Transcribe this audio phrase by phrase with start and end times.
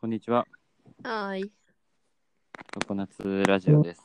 [0.00, 0.46] こんにちは。
[1.04, 1.52] はーい。
[2.72, 4.02] ココナッツラジオです。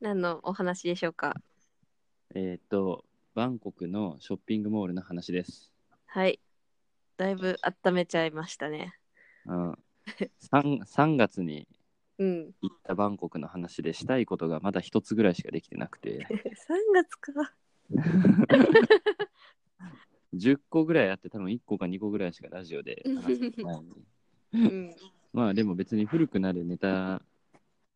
[0.00, 1.34] 何のお話でしょうか？
[2.34, 3.04] えっ、と、
[3.34, 5.70] バンコクのショッピングモールの話です。
[6.06, 6.40] はい。
[7.18, 8.94] だいぶ温めちゃいましたね。
[9.44, 9.72] うん、
[10.50, 11.68] 3, 3月に
[12.16, 12.52] うん。
[12.62, 17.52] 行ったバンコクの話でしたいことがまだ一つぐらいしかできてなくて、3月か。
[20.32, 23.80] 10個ぐらいあって多分1個か2個ぐらいしかラジオで話してない。
[24.52, 24.94] うん。
[25.32, 27.22] まあでも別に古くなるネタ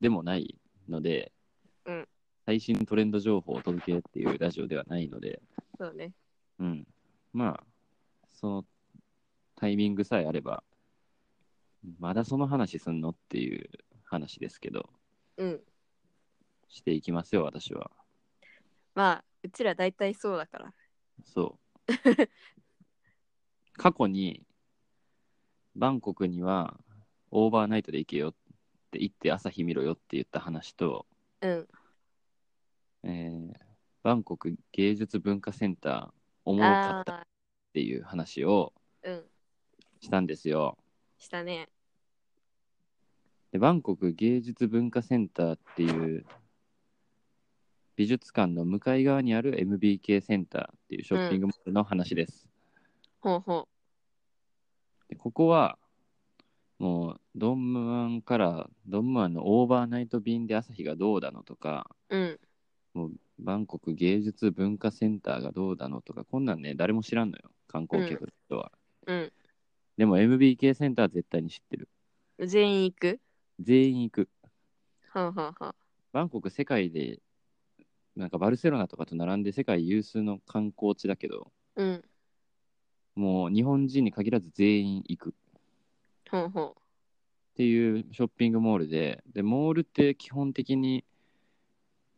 [0.01, 0.57] でもない
[0.89, 1.33] ので、
[1.87, 2.09] うん
[2.47, 5.41] 最新トレンド情報をお届けっていうラジオではないので、
[5.79, 6.13] そうね。
[6.59, 6.87] うん。
[7.33, 7.65] まあ、
[8.35, 8.65] その
[9.57, 10.63] タイミングさえあれば、
[11.99, 13.71] まだその話すんのっていう
[14.05, 14.91] 話ですけど、
[15.39, 15.61] うん。
[16.69, 17.91] していきますよ、私は。
[18.95, 20.75] まあ、うちら大体そうだから。
[21.24, 21.59] そ
[21.89, 21.93] う。
[23.77, 24.45] 過去に、
[25.77, 26.79] バンコクには
[27.30, 28.35] オーバーナイトで行けよっ
[28.91, 31.07] て言って朝日見ろよって言った話と、
[31.41, 31.69] うん。
[33.05, 33.65] えー
[34.05, 36.09] バンコク芸術文化センター
[36.45, 37.27] おもろかったっあ
[37.73, 39.25] ていう話をあー、うん。
[40.02, 40.77] したんですよ。
[41.19, 41.71] したね。
[43.51, 46.27] でバンコク芸術文化センターっていう
[47.97, 52.47] 美術館の向かい側にある MBK センターっていうショッピングモールの話です。
[53.21, 53.69] ほうほ
[55.09, 55.79] でここは
[56.79, 62.16] もうドンムアンからドンムアンのオーバーナイト便で朝日がどうだのとかう。
[62.16, 62.41] うん。
[62.95, 68.71] もうバンコク芸術文化センターがどうだのとかこんなんね誰も知らんのよ観光客の人は、
[69.06, 69.33] うん。
[69.97, 71.89] でも MBK センターは絶対に知ってる
[72.39, 73.21] 全員行く？
[73.61, 74.28] 全員行く
[75.09, 75.75] はんはんはん。
[76.12, 77.19] バンコク世界で
[78.16, 82.03] なんかバルセロナとかと並んで世界有数の観光地だけどうん。
[83.15, 85.33] もう日本人に限らず全員行くっ
[86.31, 86.77] ほうほ
[87.56, 91.05] ていうショッピングモールででモールって基本的に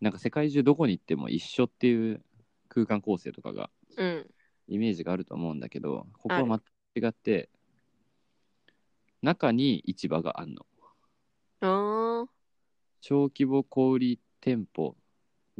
[0.00, 2.22] なんか世界中どこに行っても一緒っていう
[2.68, 4.02] 空間構成とかがう。
[4.02, 4.30] うん。
[4.68, 6.60] イメージがあると思うんだけどここは
[6.94, 7.48] 全く違って
[9.22, 10.66] 中に市場があんの
[11.60, 12.28] あー。
[13.00, 14.96] 小規模小売店舗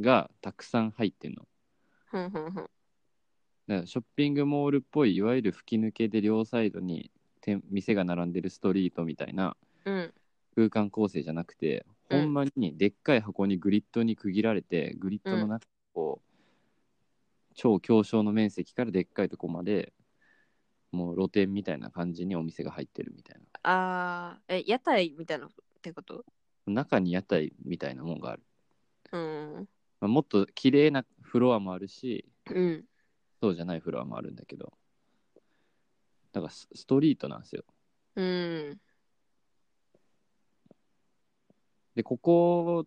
[0.00, 1.46] がたくさん入ってんの
[2.10, 2.70] ほんほんほん。
[3.68, 7.10] だからショッピングモールっぽいいわゆる吹き抜けで両サイドに
[7.40, 10.14] 店店が並んでるストリートみたいなうん。
[10.54, 19.92] 空間構成じゃなくて、うんほんまにでっかい箱にグリッドに区切られてグリッドの中こう、超狭小の面積からでっかいとこまで
[20.92, 24.54] もう露店みたいな感じにお店が入ってるみたいあー。
[24.54, 25.50] え、屋台みたいなっ
[25.82, 26.24] てこと？
[26.66, 28.42] な中に屋台みたいなもんがある、
[29.12, 29.68] うん。
[30.00, 32.84] まあ、もっと綺麗なフロアもあるしうん。
[33.46, 34.72] そうじゃないフロアもあるんだけど
[36.32, 37.64] だからスストリートなんですよ
[38.16, 38.80] うん。
[41.94, 42.86] で、ここ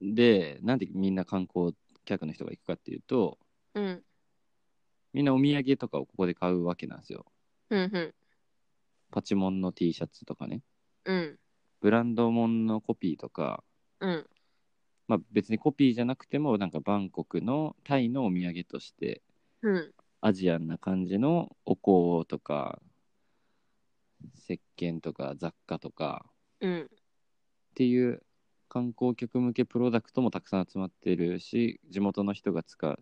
[0.00, 3.38] で、なんでみんな観光客の人が行くかっていうと、
[3.74, 4.02] うん。
[5.12, 7.26] みんなお土産とかをここで買うわけなんですよ。
[7.70, 7.80] うん。
[7.80, 8.14] うん。
[9.10, 10.62] パチモンの T シャツとかね。
[11.04, 11.38] うん。
[11.80, 13.62] ブランドモンのコピーとか、
[14.00, 14.26] うん。
[15.08, 19.22] まあ別にコピーじゃなくても、なんかバンコクのタイのお土産として、
[19.62, 19.94] うん。
[20.20, 22.80] アジアンな感じのお香とか、
[24.34, 26.24] 石鹸とか雑貨とか
[26.60, 26.82] うん。
[26.82, 26.88] っ
[27.74, 28.22] ていう
[28.68, 32.98] 観光客向けプロダクトもたくさん集まってるし、地元の人が使う、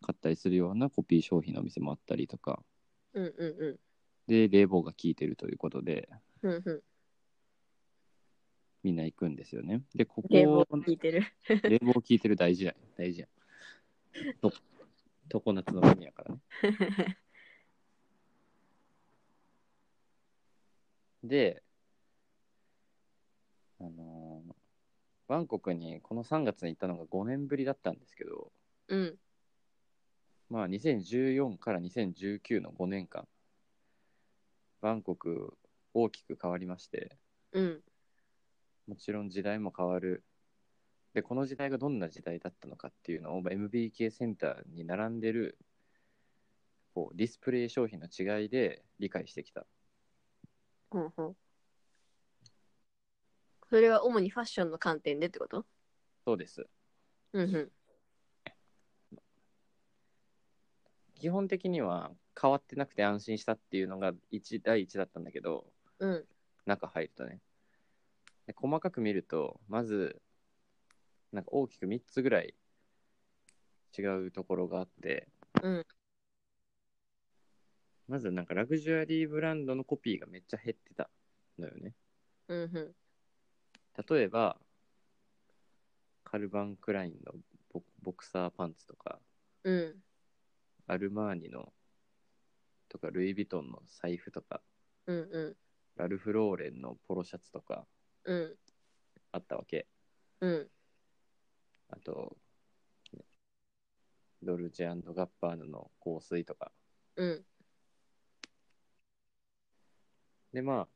[0.00, 2.62] 買ったりするようなコピー商品のお店もあったりとか、
[3.12, 3.24] うん。
[3.24, 3.78] うん。
[4.26, 6.08] で、冷房が効いてるということで、
[6.42, 6.62] うん。
[6.64, 6.82] うん。
[8.82, 9.82] みんな行くんですよね。
[9.94, 11.22] で、ここ、冷房聞いてる。
[11.68, 12.74] 冷房効いてる大事やん。
[12.96, 13.28] 大事やん。
[14.40, 14.52] と、
[15.28, 16.40] 常夏の国やからね。
[21.22, 21.62] で、
[23.80, 24.54] あのー
[25.28, 28.50] バンコクにこの3月に行ったのが5年ぶりだったんですけど、
[28.88, 29.18] うん。
[30.48, 33.28] まあ2014から2019の5年間、
[34.80, 35.58] バンコク
[35.92, 37.18] 大きく変わりまして、
[37.52, 37.82] うん。
[38.86, 40.24] もちろん時代も変わる。
[41.14, 45.58] で、この時代がどんな時代だったのかっていうのを MBK センターに並んでる
[46.94, 49.66] こうディスプレイ商品の違いで理解してきた。
[50.90, 51.36] ほうほう。
[53.70, 55.64] それは主にファッションの観点でってこと？
[56.24, 56.66] そうです。
[57.32, 57.72] うんうん。
[61.14, 65.66] 基本的には変わってなくて安心したっていうのが一第一だったんだけど、
[65.98, 66.24] うん。
[66.66, 67.40] 中入るとね。
[68.46, 70.20] で細かく見ると、まず、
[71.32, 72.54] なんか大きく3つぐらい
[73.96, 75.28] 違うところがあって、
[75.62, 75.86] うん。
[78.06, 81.10] まずなんかラグジュアリーブランドのコピーがめっちゃ減ってた。
[81.58, 81.94] のよね。
[82.48, 82.94] うんうん。
[84.08, 84.56] 例えば、
[86.24, 87.34] カルバン・クラインの
[87.72, 89.18] ボボクサーパンツとか、
[89.64, 89.96] うん。
[90.86, 91.72] アルマーニの
[92.88, 94.62] とか、ルイ・ヴィトンの財布とか、
[95.06, 95.56] うんうん。
[95.96, 97.86] ラルフ・ローレンのポロシャツとか
[98.24, 98.56] うん。
[99.32, 99.86] あったわけ。
[100.40, 100.70] うん。
[101.90, 102.36] あと、
[103.12, 103.24] ね
[104.42, 106.70] ドルチェガッパーナの香水とか。
[107.16, 107.46] うん。
[110.52, 110.88] で、まあ、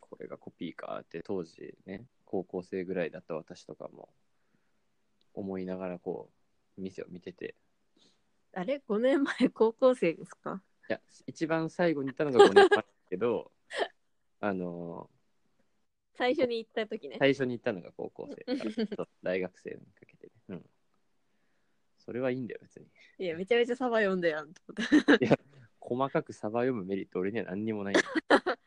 [0.00, 4.08] これがコピーかって当時ね、高校生ぐらいだった私とかも
[5.34, 6.30] 思いながらこ
[6.78, 7.54] う、店を見てて、
[8.54, 9.48] あれ ?5 年前？
[9.50, 10.62] 高校生ですか？
[10.88, 13.52] いや、一番最後に行ったのが5年前だけど、
[14.40, 15.10] あの
[16.18, 17.18] 最初に行った時ねー。
[17.20, 20.32] 最初に行ったのが高校生から そう大学生にかけてね。
[20.48, 20.70] うん。
[21.98, 22.86] それはいいんだよ、別に。
[23.18, 25.28] いや、めちゃめちゃサバ読んだやんと思って。
[25.78, 27.94] 細かくサバ読むメリット俺には何にもない。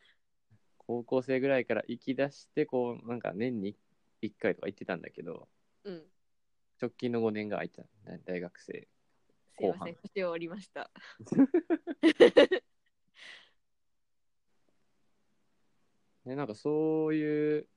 [0.78, 3.76] 高校生ぐらいから行き出して、こう、なんか年に
[4.22, 5.50] 1回とか行ってたんだけど、
[5.84, 6.06] うん。
[6.82, 8.88] 直近の5年が空いてた、大学生。
[9.54, 10.90] すいません、後半腰を折りました。
[16.26, 17.68] ね、なんかそういう、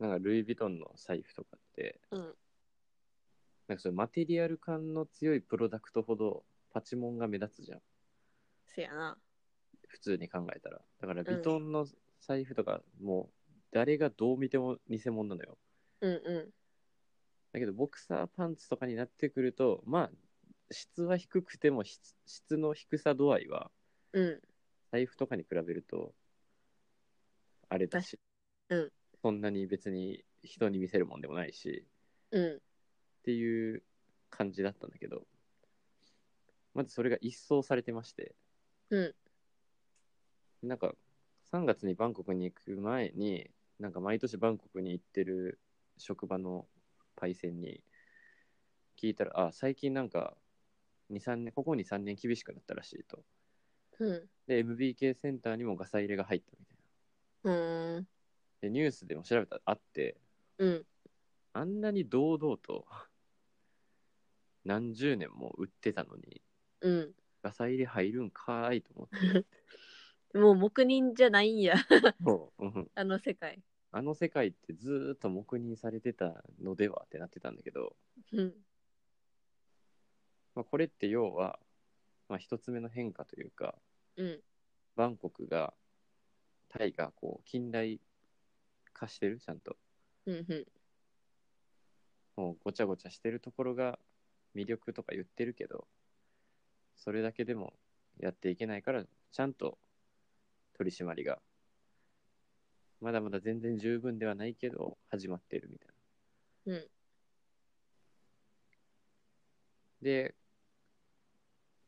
[0.00, 2.20] なんかルイ・ヴィトンの財布とかって、うん。
[3.68, 7.80] なんかそういうマテリアル感の強いプロダクトほどパチモンが目立つじゃん。
[8.66, 9.16] せやな。
[9.88, 10.80] 普通に考えたら。
[11.00, 11.86] だから、ヴィトンの
[12.20, 15.56] 財布とか、もう、誰がどう見ても偽物なのよ。
[16.00, 16.52] うんう
[17.52, 20.10] だけど、ボクサーパンツとかになってくると、まあ、
[20.72, 23.70] 質は低くても質、質の低さ度合いは。
[24.90, 26.12] 財布とかに比べると、
[27.74, 28.20] あれだし、
[28.68, 31.84] うんそんなに別に人に見せるもんでもないし、
[32.30, 32.56] うん。
[32.56, 32.58] っ
[33.24, 33.82] ていう
[34.30, 35.26] 感じだったんだけど、
[36.72, 38.36] まずそれが一掃されてまして、
[38.90, 39.14] うん。
[40.62, 40.92] なんか
[41.50, 43.50] 3月にバンコクに行く前に、
[43.80, 45.58] なんか毎年バンコクに行ってる
[45.98, 46.66] 職場の
[47.16, 47.82] パイセンに
[49.00, 50.36] 聞いたら、あ、最近なんか
[51.10, 53.24] 2、3年、ここ2、3年厳しくなったらしいと。
[53.98, 54.28] うん。
[54.46, 56.73] で、MBK センターにもガサ入れが入ったみたいな。
[57.44, 58.08] うーん。
[58.60, 60.16] で、ニュースでも調べたらあって、
[60.58, 60.86] うん。
[61.52, 62.86] あんなに堂々と
[64.64, 66.42] 何十年も売ってたのに、
[66.80, 67.14] うん。
[67.42, 69.46] ガサ入れ入るんかーいと思って。
[70.38, 71.76] もう黙認じゃないんや。
[72.24, 73.62] そううんあの世界。
[73.92, 77.96] あの世界ってずーっと黙認されてたのではってなってたんだけど、
[78.32, 78.54] うん。
[80.54, 81.60] まあ、これって要は、
[82.28, 83.76] まあ、一つ目の変化というか、
[84.16, 84.42] うん。
[84.96, 85.74] バンコクが、
[86.76, 88.00] タイがこう近代
[88.92, 89.76] 化してる、ちゃんと。
[90.26, 90.34] うん。
[90.48, 90.66] うん。
[92.36, 93.96] もうごちゃごちゃしてるところが
[94.56, 95.86] 魅力とか言ってるけど、
[96.96, 97.74] それだけでも
[98.18, 99.78] やっていけないから、ちゃんと
[100.76, 101.38] 取り締まりが、
[103.00, 105.88] まだまだ全然十分ではないけど、始まってるみたい
[106.66, 106.72] な。
[106.72, 106.88] うん。
[110.02, 110.34] で、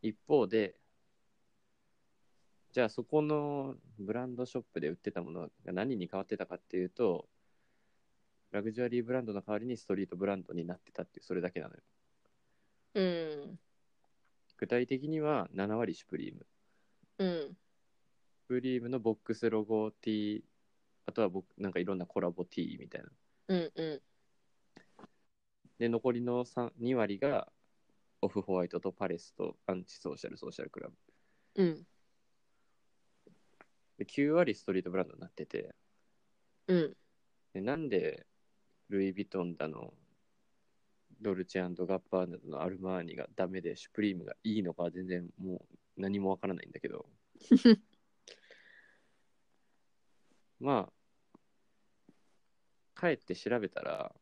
[0.01, 0.77] 一方で、
[2.77, 7.27] じゃあそこのブランドショップで売ってたものが何に変わってたかっていうと、
[8.51, 11.81] ラグジュアリーブランドの代わりにストリートブランドになってたっていう、それだけなのよ。
[12.97, 13.59] うん。
[14.59, 16.47] 具体的には7割シュプリーム。
[17.17, 17.29] うん。
[17.49, 17.55] シュ
[18.47, 20.45] プリームのボックスロゴ T、
[21.07, 23.09] あとは僕なんかいろんなコラボ T みたいな。
[23.49, 23.73] うん。
[23.75, 24.03] うん。
[25.79, 27.51] で、残りの3 2割が
[28.21, 30.95] オフホワイトとパレスとアンチソーシャルソーシャルクラブ。
[31.55, 31.87] うん。
[33.99, 35.75] で、9割ストリートブランドになってて、
[36.69, 36.97] うん。
[37.55, 38.27] でなんで
[38.91, 39.95] ルイ・ヴィトンだの、
[41.21, 45.61] ドルチェガッパーナのアルマーニがダメで、シュプリームがいいのかは全然もう
[45.97, 47.07] 何もわからないんだけど。
[50.61, 50.93] まあ、
[52.99, 54.15] 帰って調べたら、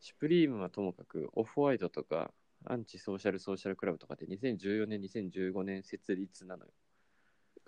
[0.00, 2.32] シュプリームはともかくオフホワイトとか
[2.64, 6.72] アンチソーシャルソーシャルクラブとかって2014年、2015年設立なのよ。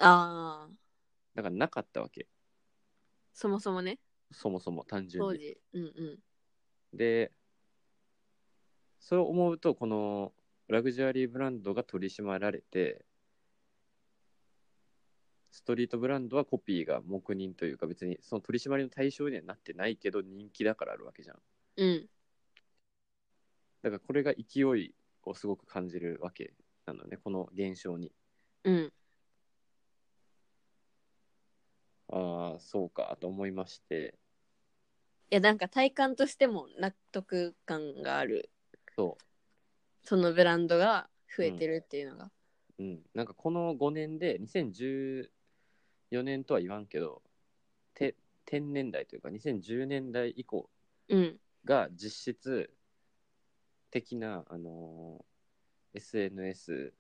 [0.03, 0.71] ああ。
[1.35, 2.27] だからなかったわけ。
[3.33, 3.99] そもそもね。
[4.33, 5.31] そもそも単純に。
[5.31, 5.59] 当時。
[5.73, 5.87] うんう
[6.95, 6.97] ん。
[6.97, 7.33] で、
[8.99, 10.33] そう思うと、この
[10.69, 13.05] ラグジュアリーブランドが取り締まられて、
[15.51, 21.37] ストリートブランドはコピーが黙認というか別にその取り締まりの対象にはなってないけど人気だからあるわけじゃん。
[21.77, 22.07] うん。
[23.83, 24.95] だからこれが勢い
[25.25, 26.55] をすごく感じるわけ
[26.87, 28.13] なのね、この現象に。
[28.65, 28.93] うん。
[32.13, 34.15] ああ、そうかと思いまして、
[35.31, 38.51] いや、なんか体感としても納得感がある。
[38.97, 39.17] そ
[40.05, 42.31] そのブランドが増えてるっていうのが。
[42.79, 42.83] う。
[42.83, 45.29] うん、なんかこの5年で2014
[46.11, 47.23] 年とは言わんけど
[47.95, 48.15] て
[48.47, 50.69] 10年代というか2010年代以降
[51.09, 51.41] うん。
[51.65, 52.71] が実質
[53.91, 55.25] 的な、あのー
[55.95, 56.95] SNS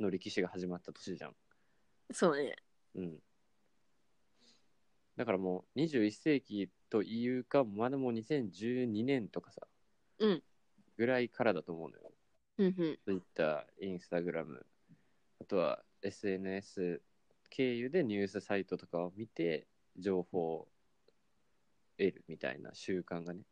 [0.00, 1.34] の歴史が始まった年じゃん。
[2.12, 2.56] そうね。
[2.94, 3.18] うん。
[5.16, 9.66] だからもう21世紀というか、まだもう2012年とかさ、
[10.18, 10.42] うん。
[10.96, 12.12] ぐらいからだと思うのよ。
[12.58, 12.98] うんうん。
[13.04, 14.64] Twitter、Instagram、
[15.40, 17.02] あとは SNS
[17.50, 19.66] 経由でニュースサイトとかを見て
[19.98, 20.68] 情報を
[21.98, 23.42] 得るみたいな習慣がね。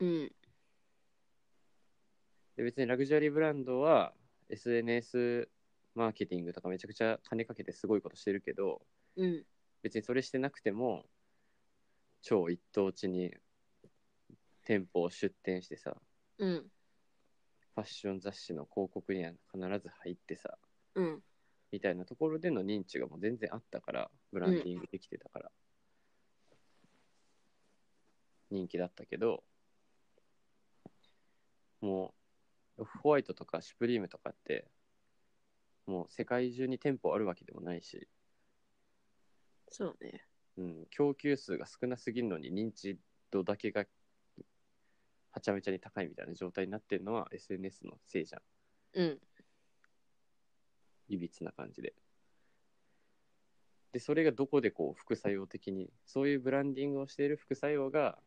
[0.00, 0.32] うん。
[2.56, 4.14] で別にラグジュアリーブランドは
[4.48, 5.48] SNS
[5.94, 8.82] マーケティングとかめちゃくちゃ金かけてすごいことしてるけど、
[9.16, 9.44] うん。
[9.82, 11.04] 別にそれしてなくても
[12.22, 13.32] 超一等地に
[14.64, 15.96] 店舗を出店してさ、
[16.38, 16.70] うん。
[17.74, 20.58] ファッション雑誌の広告には必ず入ってさ、
[20.94, 21.22] うん。
[21.70, 25.50] みたいなところでの認知がもう全然あったから、ブランディングできてたから、
[28.50, 29.44] 人気だったけど、
[31.80, 32.14] も
[32.78, 34.68] う、オフホワイトとかシュプリームとかって、
[35.86, 38.08] もう世界中に店舗あるわけでもないし、
[39.70, 40.24] そうね。
[40.56, 42.98] うん、供給数が少なすぎるのに認知
[43.30, 43.84] 度だけが
[45.30, 48.42] はちゃめちゃに高いみたいな状態になってるのは SNS のせいじゃん。
[48.94, 49.18] うん。
[51.08, 51.94] いびつな感じで。
[53.92, 58.18] で、それがどこでこう副作用的に、そういうブランディングをしている副作用が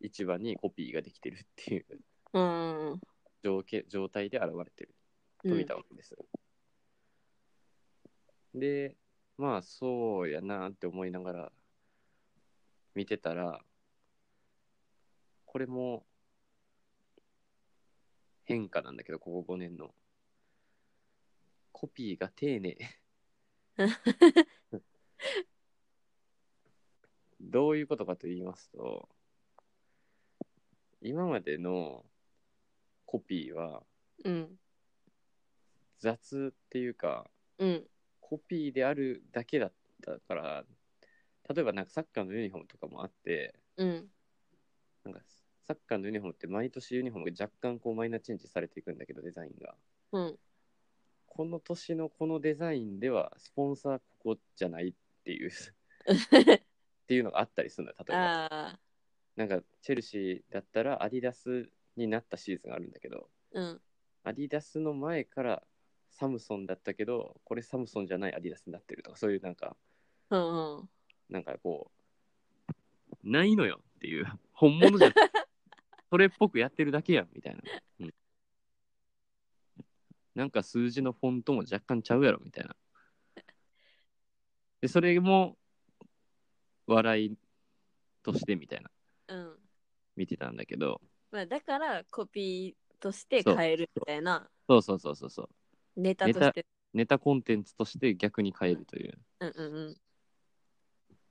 [0.00, 1.86] 市場にコピーができてるっていう
[2.34, 3.00] うん。
[3.42, 4.94] 状況状態で現れてる
[5.42, 6.26] と見たわけですよ。
[8.54, 8.96] で、
[9.38, 11.52] まあそうやなって思いながら
[12.94, 13.60] 見てたら、
[15.44, 16.06] これも
[18.44, 19.94] 変化なんだけど、ここ5年の。
[21.72, 22.78] コピーが丁寧。
[27.38, 29.10] どういうことかと言いますと、
[31.02, 32.06] 今までの
[33.04, 33.82] コピーは
[34.24, 34.58] うん。
[35.98, 37.86] 雑っていうか、うん。
[38.28, 39.72] コピーであるだけだっ
[40.04, 40.64] たから、
[41.48, 44.08] 例えばなんかサッカーのユニフォームとかもあって、うん。
[45.04, 45.20] なんか
[45.64, 49.76] サッカーのユニフォームって毎年ユニフォームが若干こうマイナーチェンジされていくんだけど、デザインが。
[50.12, 50.38] うん。
[51.26, 55.52] この年のこのデザインではスポンサーここじゃないっていうっ
[57.06, 58.24] ていうのがあったりするのよ、例えば。
[58.24, 58.80] ああ。
[59.36, 63.80] なんかチェルシーだったらアディダスになったシーズンがあるんだけど、うん。
[64.24, 65.62] アディダスの前から
[66.18, 69.76] サムソンだったけど、これサムソンじゃないアディダスになってるとか、そういうなんか、
[70.30, 70.76] うん。
[70.78, 70.88] うん。
[71.28, 71.90] なんかこ
[72.68, 72.74] う、
[73.22, 75.12] ないのよっていう、本物じゃん。
[76.08, 77.62] それっぽくやってるだけやんみたいな。
[78.00, 78.14] うん、
[80.34, 82.74] なんか数字のフォントも若干ちゃうやろみたいな。
[84.80, 85.58] で、それも
[86.86, 87.36] 笑い
[88.22, 88.90] としてみたいな、
[89.28, 89.58] うん。
[90.14, 95.48] 見てたんだけど、まあ、だからコピーとして変えるみたいなそうそうそうそうそう。
[95.96, 96.66] ネタとして。
[96.94, 99.18] ネタコンテンツとして逆に変えるという。
[99.40, 99.96] うんうんうん。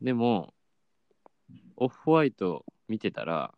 [0.01, 0.53] でも、
[1.75, 3.53] オフホワイト見てたら、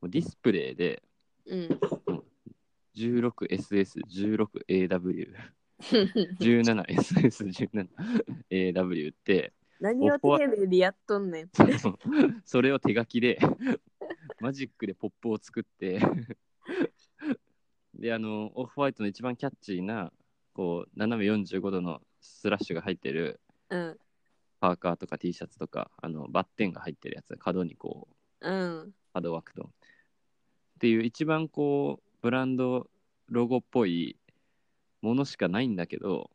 [0.00, 1.02] もうディスプレイで
[1.46, 1.80] うん。
[2.96, 5.34] 16SS、16AW、
[6.40, 7.88] 17SS、
[8.50, 11.50] 17AW って、何をテレビでやっとんねん。
[12.44, 13.38] それを手書きで、
[14.40, 16.00] マジックでポップを作って、
[17.98, 20.12] で、あの、オフホワイトの一番キャッチーな、
[20.54, 23.98] こう、斜め45度のスラッシュが入ってるうん。
[24.60, 28.08] パーカーとか T シャツとか、あの、バッテンが入ってるやつ、角にこ
[28.40, 28.94] う、うん。
[29.12, 29.64] ハードワークと。
[29.64, 32.88] っていう一番こう、ブランド
[33.28, 34.16] ロゴっぽい
[35.02, 36.30] ものしかないんだけど、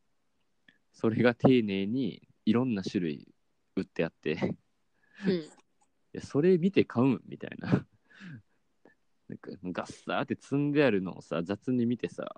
[0.94, 3.28] それが丁寧にいろんな種類
[3.76, 5.52] 売ってあって、いうん。
[6.14, 7.86] やそれ見て買うんみたいな。
[9.32, 12.36] なんかガッサーって積んであるのをさ、雑に見てさ、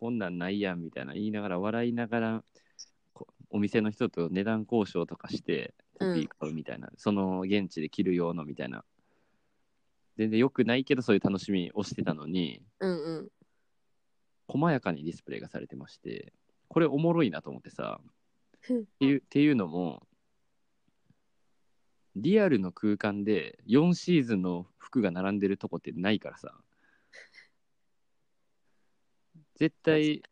[0.00, 2.44] こんなんないやんみたいな言いながら笑いながら、
[3.12, 8.84] こお店の人と値段交渉とかして、コピー買うみたいな、その現地で着る用のみたいな。
[10.16, 13.28] 全然良くないけど、そういう楽しみをしてたのに、うんうん。
[14.48, 16.32] 細やかにディスプレイがされてまして、
[16.68, 20.06] これおもろいなと思ってさ、っていうっていうのも、
[22.16, 26.54] リアルの空間で4シーズンの服が並んでるとこってないからさ、
[29.56, 30.22] 絶対、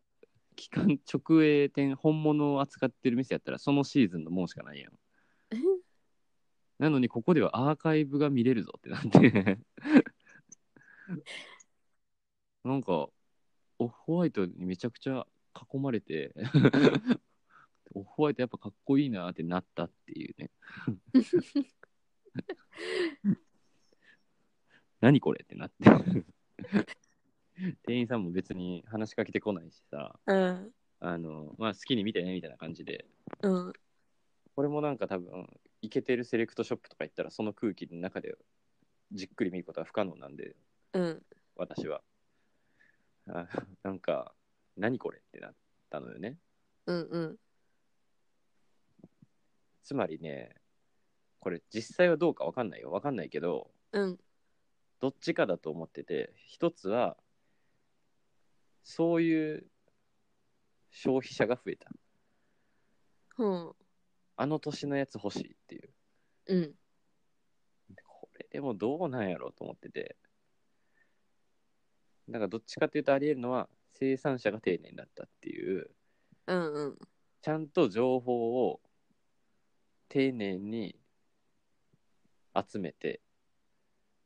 [0.55, 4.93] 期間直営店、本物を扱ってる店やったら、そのシーズンのもんしかないやん。
[6.77, 9.59] なのに、ここではアーカイブが見れるぞってなって。
[12.63, 13.09] なんか、
[13.79, 16.33] オフホワイトにめちゃくちゃ囲まれて
[17.93, 20.49] オフホワイトやっぱかっこいいなってなったっていうね
[25.01, 25.75] 何これってなって
[27.85, 30.73] 店員さんも別に話しかけてこないしさうん。
[30.99, 33.05] あの、まあ、好きに見てねみたいな感じで
[33.41, 33.73] うん。
[34.55, 35.47] これもなんか多分
[35.81, 38.35] イケてるセレクトショップとか行ったらその空気の中で
[39.11, 40.55] じっくり見ることは不可能なんで
[40.93, 41.23] うん。
[41.55, 42.01] 私は
[43.27, 43.47] あ
[43.83, 44.33] なんか
[44.77, 45.53] 何これってなっ
[45.89, 46.37] たのよね
[46.85, 47.01] うん。
[47.09, 47.37] うん。
[49.83, 50.55] つまりね
[51.39, 54.17] これ実際はどうか分かんないよ分かんないけどうん。
[54.99, 57.17] どっちかだと思ってて一つは
[58.83, 59.65] そういう
[60.91, 61.89] 消費者が増えた
[63.35, 63.75] ほ
[64.37, 65.89] あの年のやつ欲しいっていう
[66.47, 66.55] う。
[66.55, 66.75] うん。
[68.05, 70.15] これでもどうなんやろうと思ってて
[72.29, 75.89] だからどっちかっていうとありえるのは生産者が丁寧だったっていう
[76.47, 76.73] うん。
[76.73, 76.97] うん。
[77.41, 78.81] ちゃんと情報を
[80.11, 80.99] 丁寧に
[82.53, 83.21] 集めて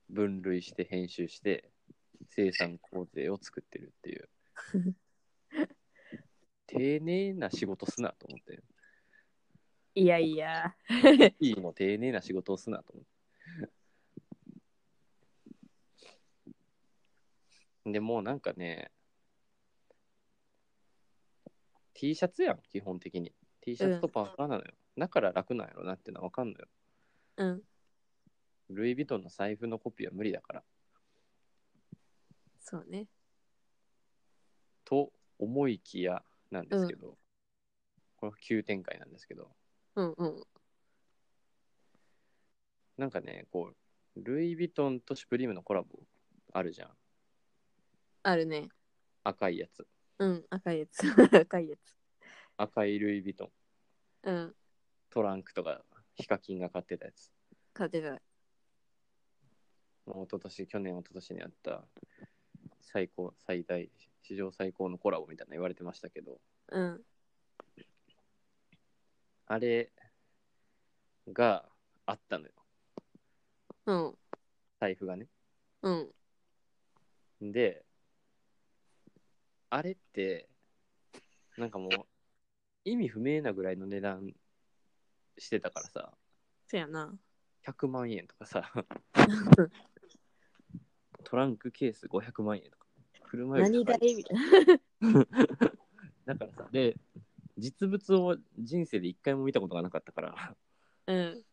[0.10, 1.70] 分類して編集して
[2.27, 4.27] 生産工程を作ってるっていう。
[6.65, 8.63] 丁寧な仕事すなと思って。
[9.94, 10.75] いやいや。
[11.39, 13.06] いいの丁寧な仕事をすなと思っ
[17.84, 17.92] て。
[17.92, 18.89] でもうなんかね
[21.94, 23.36] T シャツやん基本的に。
[23.62, 26.68] T シャツとパーカーなのよ、だから楽なんやろなっていうのは分かんのよ
[27.38, 27.62] うん。
[28.70, 30.64] ルイ・ヴィトンの財布のコピーは無理だから
[32.62, 33.08] そうね。
[34.86, 37.16] と思いきやなんですけど、
[38.18, 39.52] これ急展開なんですけど
[39.96, 40.14] うん。
[40.18, 40.44] うん。
[42.98, 43.72] なんかねこ
[44.16, 46.00] うルイ・ヴィトンとシュプリームのコラボ
[46.54, 46.90] あるじゃん
[48.24, 48.70] あるね。
[49.24, 49.86] 赤いやつ
[50.18, 50.46] うん。
[50.50, 51.03] 赤いやつ。
[51.38, 51.96] 赤いやつ。
[52.58, 53.51] 赤いルイ・ヴィト
[54.24, 54.55] ンうん。
[55.09, 55.81] トランクとか
[56.15, 57.31] ヒカキンが買ってたやつ
[57.74, 58.22] 勝てない。
[60.05, 61.83] もう一昨年去年一昨年にあった
[62.81, 63.89] 最高最大
[64.22, 66.37] 史上最高のコラボみたいなの言われてましたけど
[66.70, 67.01] うん。
[69.48, 69.91] あれ
[71.31, 71.65] が
[72.05, 72.51] あったのよ
[73.87, 74.13] うん。
[74.79, 75.27] 財布がね
[75.81, 77.51] うん。
[77.51, 77.83] で
[79.70, 80.48] あれって
[81.57, 82.05] なんかもう
[82.85, 84.33] 意味不明なぐらいの値段
[85.37, 86.13] してたからさ。
[86.67, 87.13] そやな。
[87.65, 88.71] 100万円とかさ。
[91.24, 92.85] トランクケース500万円とか。
[93.24, 94.37] 車より何高い代みたい。
[94.37, 95.27] な。
[96.25, 96.69] だからさ。
[96.71, 96.95] で
[97.57, 100.55] 実物を人生で一回も見たことがなかったから。
[101.07, 101.43] うん。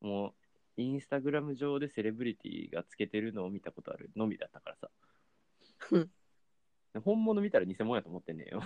[0.00, 0.34] もう
[0.76, 4.90] インスタグラム上でセレブリティがつけてるのを見たことあるのみだったからさ。
[5.92, 6.10] うん。
[7.02, 8.62] 本物見たら偽物やと思ってんねんよ。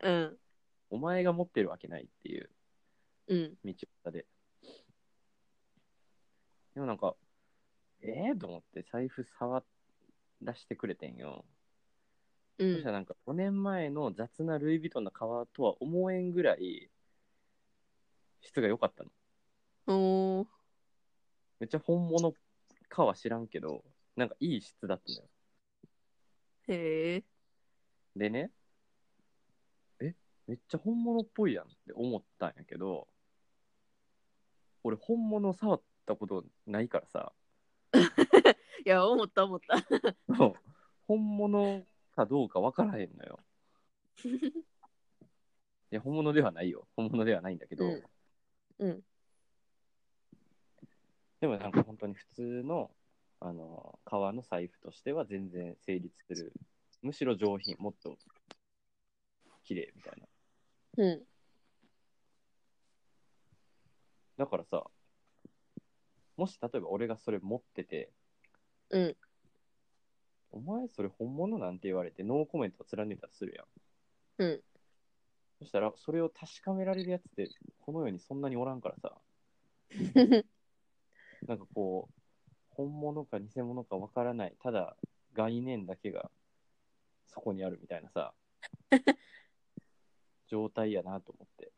[0.00, 0.38] うん。
[0.90, 2.50] お前が持ってるわけないっていう
[3.28, 3.56] うん。
[3.64, 4.26] 道端で
[6.74, 7.16] でもなんか
[8.02, 9.64] えー、と思って財布触
[10.42, 11.44] らしてくれてんよ、
[12.58, 12.72] うん。
[12.74, 16.90] そしたらなんか5年前の雑なルイ・ヴィトンの革とは思えんぐらい
[18.42, 19.10] 質が良かったの
[19.88, 20.46] おー。
[21.58, 22.34] めっちゃ本物
[22.88, 23.82] かは知らんけど
[24.14, 25.24] なんかいい質だったのよ
[26.68, 27.24] へえ。
[28.14, 28.50] でね
[30.00, 30.14] え？
[30.46, 33.08] めっちゃ本物っぽいやんって思ったんやけど
[34.86, 37.32] 俺本物触ったことないからさ。
[38.86, 39.84] いや、思った思った。
[41.08, 43.40] 本物かどうかわからへんのよ。
[45.90, 46.86] いや本物ではないよ。
[46.94, 48.04] 本物ではないんだけど、うん。
[48.78, 49.04] うん。
[51.40, 52.94] でもなんか本当に普通の
[53.40, 56.52] あの革の財布としては全然成立する。
[57.02, 58.16] むしろ上品もっと
[59.64, 60.28] 綺麗みたいな。
[60.98, 61.26] うん。
[64.38, 64.84] だからさ
[66.36, 68.10] もし例えば俺がそれ持ってて
[68.90, 69.16] うん。
[70.52, 73.54] お前それ本物なんて言われてノーコメントを貫いたとする
[74.38, 74.60] やんうん。
[75.58, 79.12] そしたらそれを確かめられるやつってこの世にそんなにおらんからさ
[81.46, 82.12] なんかこう
[82.70, 84.96] 本物か偽物かわからないただ
[85.32, 86.30] 概念だけが
[87.26, 88.34] そこにあるみたいなさ
[90.46, 91.72] 状態やなと思って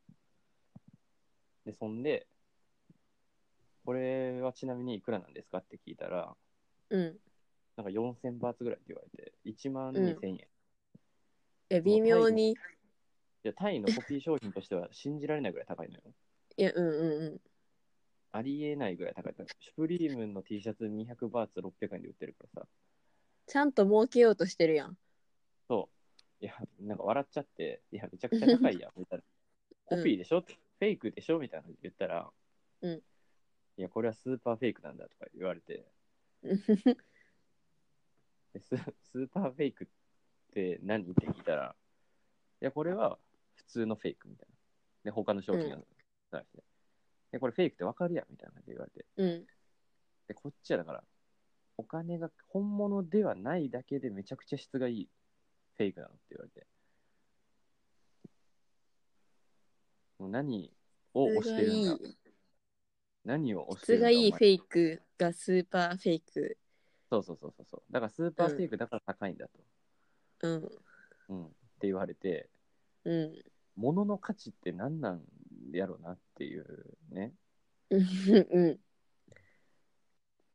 [1.64, 2.26] でそんで
[3.88, 6.36] これはちなみにいくらなんですかって聞いたら
[6.90, 7.16] うん。
[7.74, 10.40] なんか4000バーツぐらいって言われて1万2000円、い
[11.70, 12.54] え、微妙に。
[13.44, 16.02] やタイのコピー商品としては信じられないぐらい高いのよ
[16.58, 17.40] いや、うんうんうん。
[18.32, 22.68] ありえないぐらい高いシュプリームの T シャツ200バーツ600円で売ってるからさ
[23.46, 24.98] ちゃんと儲けようとしてるやん。
[25.66, 25.88] そ
[26.42, 29.24] いや、なんか笑っちゃって、いや、めちゃくちゃ高いやん、みたいな。
[29.86, 31.38] コピーでしょ、フェイクでしょ？
[31.38, 32.30] みたいなこと言ったら、
[32.82, 33.02] うん
[33.78, 35.86] いや、これはスーパーフェイクなんだとか言われて、
[36.42, 36.56] で
[38.60, 38.74] ス
[39.12, 39.88] スーパーフェイクっ
[40.52, 41.76] て何って聞いたら、
[42.60, 43.20] いや、これは
[43.54, 44.54] 普通のフェイクみたいな。
[45.04, 45.76] で、他の商品が
[46.32, 46.64] 出して、
[47.30, 49.46] で、これフェイクってわかるやんみたいな感じで言われて、うん。
[50.26, 51.04] で、こっちはだから、
[51.76, 55.08] お金が本物ではないだけでめちゃくちゃ質がいい
[55.76, 56.66] フェイクなのって言われて。
[60.18, 60.74] もう何
[61.14, 61.96] を押してるんだ
[63.28, 66.56] 何を押して質るんだお前がいいフェイクがスーパーフェイク。
[67.10, 67.92] そうそうそうそうそう。
[67.92, 69.52] だからスーパーフェイクだから高いんだと。
[70.44, 70.68] うん。
[71.28, 71.44] うん。
[71.44, 72.48] って言われて、
[73.04, 73.34] うん。
[73.76, 75.20] 物の価値って何なん
[75.72, 76.66] やろうなっていう
[77.10, 77.34] ね。
[77.90, 78.00] うん。
[78.00, 78.80] うん。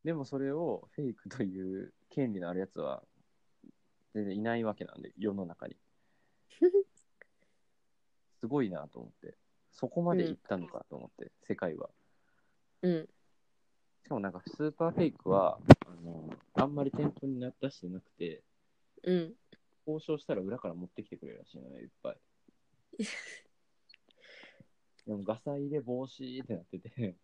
[0.03, 3.03] でもそれをフェイクという権利のあるやつは
[4.15, 5.77] 全然いないわけなんで、世の中に。
[8.39, 9.37] すごいなと思って。
[9.69, 11.91] そこまでいったのかと思って、世界は。
[12.83, 13.09] うん。
[14.03, 18.43] しかもなんかスーパーフェイクは、あの、あんまり店舗に出してなくて、
[19.03, 19.33] うん。
[19.87, 22.17] 交渉したら裏から持ってきてくれるらしいのね、いっぱい。
[25.07, 27.15] でも、ガサ入れ防止ってなってて。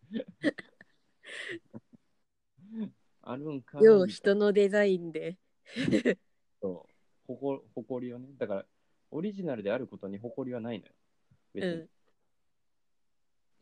[3.22, 5.38] あるんかいよう人のデザインで。
[6.62, 6.92] そう
[7.26, 8.28] 誇誇りをね。
[8.38, 8.66] だから、
[9.10, 10.92] オリジナルであることに誇りはないのよ。
[11.52, 11.72] 別に。
[11.72, 11.90] うん。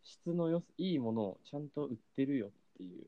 [0.08, 3.06] 質のよすいいものをちゃんと売ってるよっていう。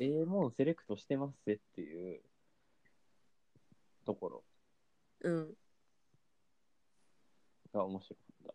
[0.00, 2.20] ええもんセレクトしてますぜっていう
[4.06, 4.44] ところ
[5.20, 5.54] うん。
[7.72, 8.54] が面白かった。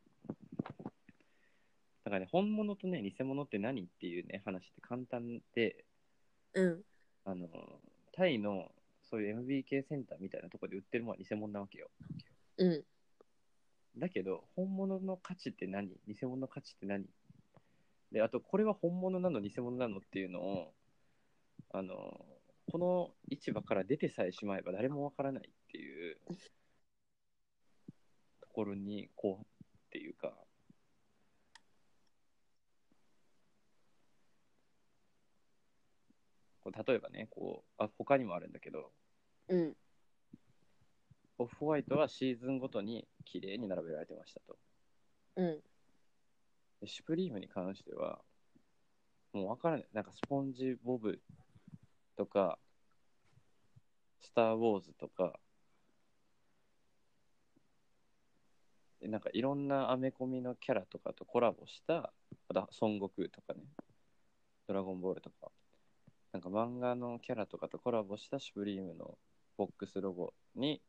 [2.05, 5.85] だからね、本物とね、偽物って何っていうね、話って簡単で、
[6.53, 6.81] うん。
[7.25, 7.47] あの、
[8.13, 8.71] タイの
[9.09, 11.89] そういう MBK センターみたいなところで売ってるものは偽物なわけよ。
[12.57, 12.83] うん。
[13.97, 15.89] だけど、本物の価値って何？
[16.07, 17.05] 偽物の価値って何？
[18.11, 20.73] で、あと、これは本物なの偽物なのっていうのを、
[21.71, 22.25] あの、
[22.71, 26.17] この市場から出てさえしまえば誰もわからないっていう
[28.41, 30.33] ところに、こうっていうか、
[36.61, 38.91] こう例えばね、こう、あ、他にもあるんだけど、
[39.49, 39.75] うん。
[41.39, 44.57] オフホワイトはシーズンごとに綺麗に並べられてましたと。
[45.35, 45.63] うん。
[46.81, 48.19] でシュプリームに関しては、
[49.33, 49.87] もう分からない。
[49.93, 51.21] なんかスポンジボブ
[52.15, 52.59] とか、
[54.21, 55.39] スター・ウォーズとか、
[58.99, 62.13] でなんかいろんなアメコミのキャラとかとコラボした、
[62.53, 63.61] 孫悟空とかね、
[64.67, 65.51] ドラゴンボールとか、
[66.31, 69.17] なんか漫画のキャラとかとコラボしたシュプリームの
[69.57, 70.81] ボックスロゴに、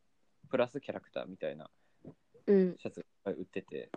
[0.50, 1.70] プラスキャラクターみたいな
[2.46, 2.76] うん。
[2.78, 3.90] シャツが売ってて、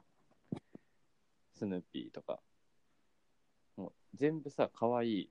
[1.62, 2.39] スヌーピーとか、
[3.78, 5.30] もう全部さ、可愛い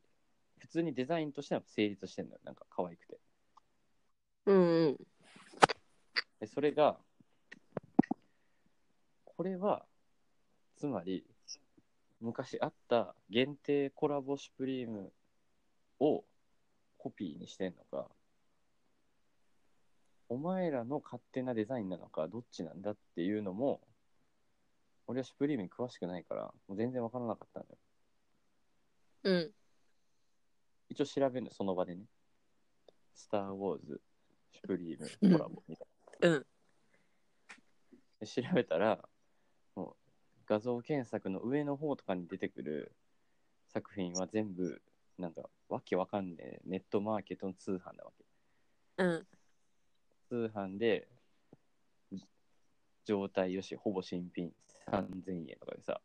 [0.61, 2.41] 普通にデザインとしては成立してんのよ。
[2.45, 3.19] なんか可愛くて。
[4.47, 4.97] うんうん。
[6.39, 7.01] でそれが、
[9.25, 9.85] これは、
[10.77, 11.27] つまり、
[12.21, 15.13] 昔あった限定コラボシュプリーム
[15.99, 16.25] を
[16.97, 18.09] コピーにしてんのか、
[20.29, 23.81] お前らの勝手なデザインなのか、どっちなんだっていうのも、
[25.11, 27.79] 俺はシュプリームに詳しくないから、もう全然わからなかったんだよ。
[29.25, 29.53] うん。
[30.89, 32.05] 一応調べるの、その場でね。
[33.13, 34.01] スター・ウォーズ、
[34.53, 35.87] シュプリームコラボみたい
[36.21, 36.29] な。
[36.29, 36.47] うん。
[38.21, 39.05] で調べたら、
[39.75, 40.13] もう
[40.47, 42.93] 画像検索の上の方とかに出てくる
[43.67, 44.81] 作品は全部、
[45.19, 48.25] なんか、わけわかんねえ、ネットマーケットの通販なわけ。
[48.99, 49.27] うん。
[50.29, 51.09] 通販で、
[52.13, 52.25] じ
[53.05, 54.53] 状態よし、ほぼ新品
[54.91, 56.01] 3000円とかでさ、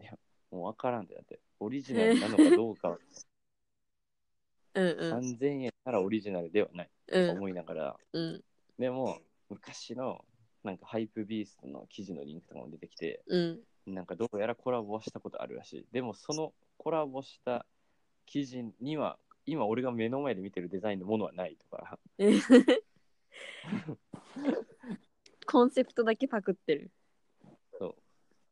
[0.00, 0.12] いや、
[0.50, 2.98] もうわからんで、だって、オリジナルなのかどうかは、
[4.74, 5.36] うんうん。
[5.38, 7.30] 3000円ならオリジナルではないとうん。
[7.30, 8.44] 思いながら、うん。
[8.78, 9.18] でも、
[9.50, 10.24] 昔の、
[10.62, 13.60] なんかハイプビーストの記事のリンクとかも出てきて、うん。
[13.86, 15.86] なんかどうやらコラボはしたことあるらしい。
[15.92, 17.66] でもそのコラボした
[18.26, 21.98] 記事には、今俺が目の前で見てるデザインのものはないとか、
[25.46, 26.90] コンセプトだけパクってる。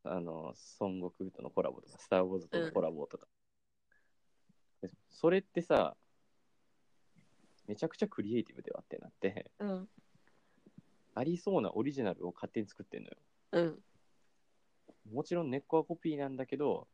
[0.04, 3.26] あの、孫悟空とのコラボとか、スター・ウォーズとのコラボとか。
[4.80, 5.96] でそれってさ、
[7.66, 9.88] めちゃくちゃクリエイティブではってなって、うん。
[11.14, 13.16] ありそうなオリジナルを勝手に作ってんのよ。
[13.52, 13.82] うん。
[15.12, 16.88] もちろん根っこはコピーなんだけど、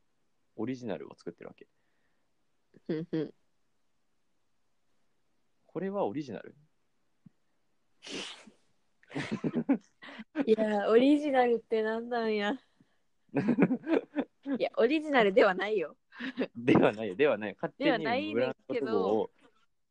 [0.57, 1.69] オリジナルを作ってるわけ。
[2.89, 3.35] うんうん。
[5.67, 6.55] これはオリジナル？
[10.47, 12.59] いや、オリジナルってなんなんや。
[14.59, 15.97] いや、オリジナルではないよ。
[16.57, 17.57] ではないよ、ではないよ。
[17.61, 19.31] 勝手ではないにブランドけどロゴを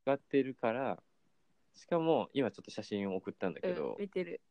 [0.04, 1.02] 使ってるから、
[1.76, 4.42] しかも今ちょっと写真を送ったんだけど、うん、見てる。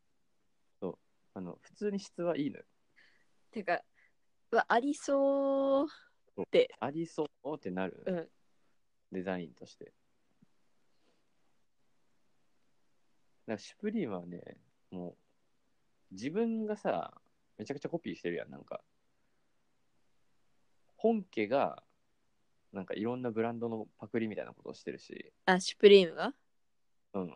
[1.37, 2.65] あの普通に質はいいのよ。
[3.51, 3.83] てか、
[4.49, 5.87] うわ、ありそう。
[6.79, 8.29] ありそうってなる、うん。
[9.11, 9.85] デザインとして。
[9.85, 9.95] だか
[13.49, 14.57] らシュプリームはね、
[14.89, 15.17] もう
[16.13, 17.13] 自分がさ、
[17.57, 18.81] めちゃくちゃコピーしてるやん、なんか。
[20.95, 21.83] 本家が、
[22.73, 26.33] なんかいろんなブランドのパクリみたいなことをしてるし、あ、シュプリームが？
[27.13, 27.35] うん。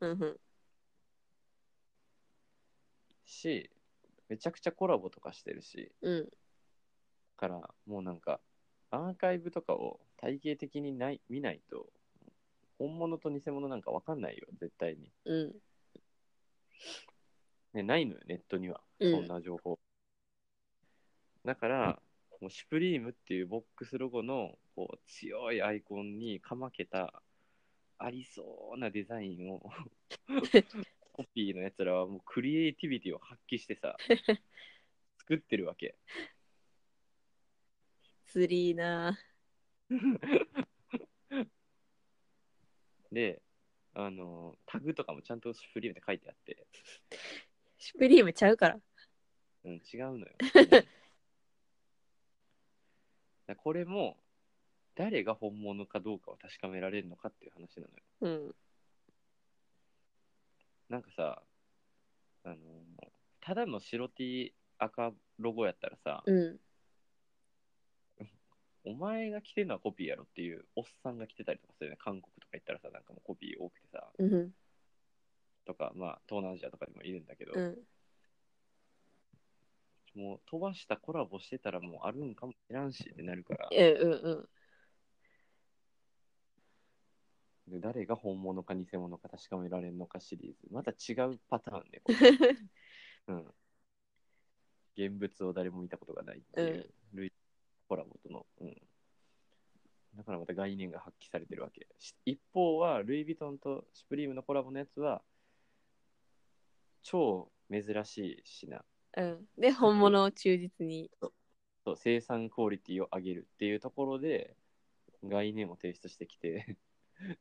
[0.00, 0.36] うんうん。
[3.24, 3.70] し、
[4.28, 6.30] めちゃくちゃコラボとかしてるし、うん。
[7.36, 8.40] から、もうなんか、
[8.90, 11.86] アーカイブとかを体系的にない見ないと、
[12.78, 15.12] 本物と偽物なんかわかんないよ、絶対に。
[15.24, 15.52] うん。
[17.74, 18.80] ね、ないのよ、ネットには。
[19.02, 19.78] うんそんな情報。
[21.44, 22.02] だから、
[22.40, 27.22] もうシュプリームっていうボックスロゴのこう強いアイコンにかまけた
[27.98, 29.62] ありそうなデザインを
[31.12, 33.96] コピーのやつらはもうクリエイティビティを発揮してさ
[35.18, 35.96] 作ってるわけ。
[38.26, 39.18] 釣りーな。
[43.12, 43.42] で、
[43.94, 46.66] あのタグとかもちゃんとシュプリームって書いてあって、
[47.78, 48.80] シュプリームちゃうから。
[49.64, 50.32] うん、違うのよ。
[53.56, 54.16] これも
[54.94, 58.02] 誰が本物かどうかを確かめられるのかっていう話なのよ。
[58.20, 58.54] うん。
[60.88, 61.42] なんかさ、
[62.44, 62.56] あの
[63.40, 66.60] ただの白 T 赤ロゴやったらさ、うん。
[68.84, 71.98] お前が着てるのはコピーやろっていうおっさんが着てたりとかするよね。
[72.02, 74.52] 韓国とか行ったらさ、なんかもうコピー多くてさ、うん。
[75.64, 77.78] とか、まあ東南アジアとかにもいるんだけど、うん。
[80.14, 84.48] もう飛ばしたコラボしてたらもうあるんかもしらんしってなるから、うんうんう
[87.68, 87.72] ん。
[87.72, 90.72] で誰が本物か偽物か確かめられるのかシリーズ。
[90.72, 92.18] また違うパターンね、これ。
[93.28, 93.54] うん。
[94.94, 97.32] 現物を誰も見たことがないっていう、類
[97.88, 98.46] コラボとの。
[98.60, 98.76] うん。
[100.14, 101.88] だからまた概念が発揮されてるわけ。
[101.98, 105.22] し一方は、ルイ・ヴィトンとシュプリームのコラボのやつは、
[107.02, 108.84] 超珍しい品。
[109.16, 109.46] うん。
[109.58, 111.10] で、本物を忠実に。
[111.84, 114.56] そう生産クオリティを上げるっていうところで
[115.24, 116.76] 概念を提出してきて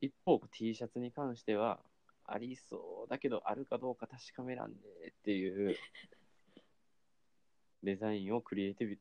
[0.00, 1.82] 一方 T シャツに関しては
[2.24, 5.76] ありそうだけどあるかどうか確かめらんねえっていう
[7.82, 8.98] デザインをクリエイティブ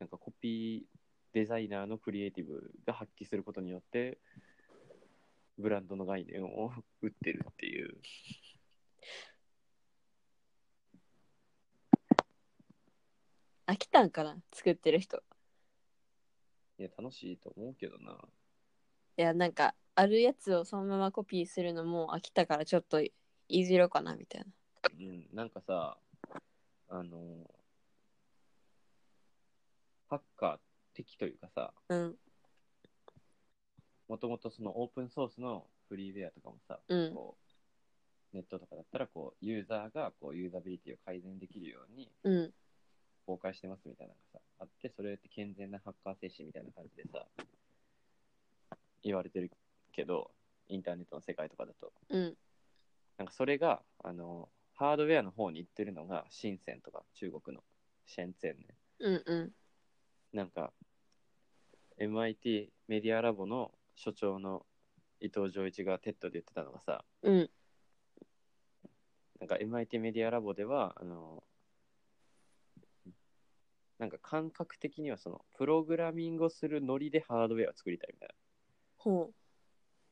[0.00, 0.98] なんかコピー
[1.32, 4.18] デザイナーのクリエイティブが発揮することによって
[5.58, 7.96] ブランドの概念を売ってるっていう
[13.66, 15.22] 飽きたんかな作ってる人。
[16.78, 18.12] いや楽しいと思うけどな
[19.18, 23.12] いや、なんか、あるやつをそのままコピーするのも飽きたからちょっとい
[23.48, 24.46] じろうかなみたいな。
[24.98, 25.98] うん、なんかさ、
[26.88, 27.50] あの、
[30.08, 30.58] ハッカー
[30.94, 32.16] 的というかさ、うん。
[34.08, 37.36] もともとそのオープンソースのフリーウェアとかもさ、うんこ
[38.32, 42.52] うネットとかだったらこうユーザーがこうユーザビリティを改善できるようにうん。
[43.26, 47.26] 公開してますみたいなのがさ、あって、それって健全なハッカー精神みたいな感じでさ、
[49.02, 49.50] 言われてる
[49.92, 50.30] けど、
[50.68, 51.92] インターネットの世界とかだと。
[52.10, 52.36] うん。
[53.18, 57.62] なんかそれが、あの、ハードウェアの方に行ってるのが、深センとか中国の
[58.06, 58.66] シェンツェンね。
[59.00, 59.52] うんうん。
[60.32, 60.72] なんか、
[61.98, 64.64] MIT メディアラボの所長の
[65.20, 67.50] 伊藤穰一が TED で言ってたのがさ、うん。
[69.40, 71.44] なんか MIT メディアラボでは、あの、
[74.02, 78.34] なんか感覚的にはその、プログラミングをするノリでハードウェアを作りたいみたいな。
[78.96, 79.30] ほ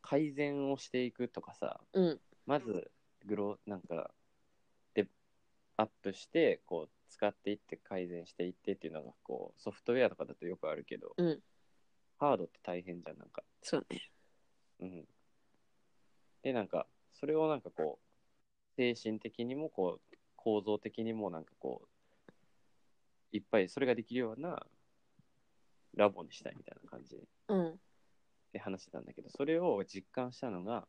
[0.01, 2.01] 改善をしていくとかさ、う。
[2.01, 2.21] うん。
[2.47, 2.89] まず、
[3.25, 4.13] グロなんか、
[4.95, 5.09] で、
[5.77, 11.41] アップして、こう、使っていって改善していってっていうのが、こう、ソフトウェアとかだとよくあるけど、うん
[12.19, 13.43] ハードって大変じゃん、なんか。
[13.61, 14.13] そうね。
[14.79, 15.09] うん。
[16.45, 21.89] で、なんか、それをなんかこう、精神的にも、こう、構造的にも、なんかこう、
[23.33, 24.67] いっぱいそれができるような
[25.95, 27.17] ラボにしたいみたいな感じ
[27.49, 27.81] うん。
[28.53, 30.87] で話してたんだけど、それを実感したのが、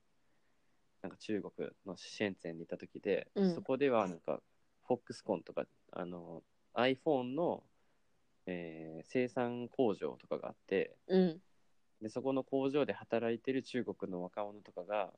[1.02, 4.42] なんか中国のシェンツェンに行った時で、うんそこではなんか、
[4.88, 6.42] フォックスコンとか、あの、
[6.74, 7.64] iPhone の、
[8.48, 11.42] えー生産工場とかがあって、うん。
[12.02, 15.14] でそこの工場で働いてる中国の若者とかが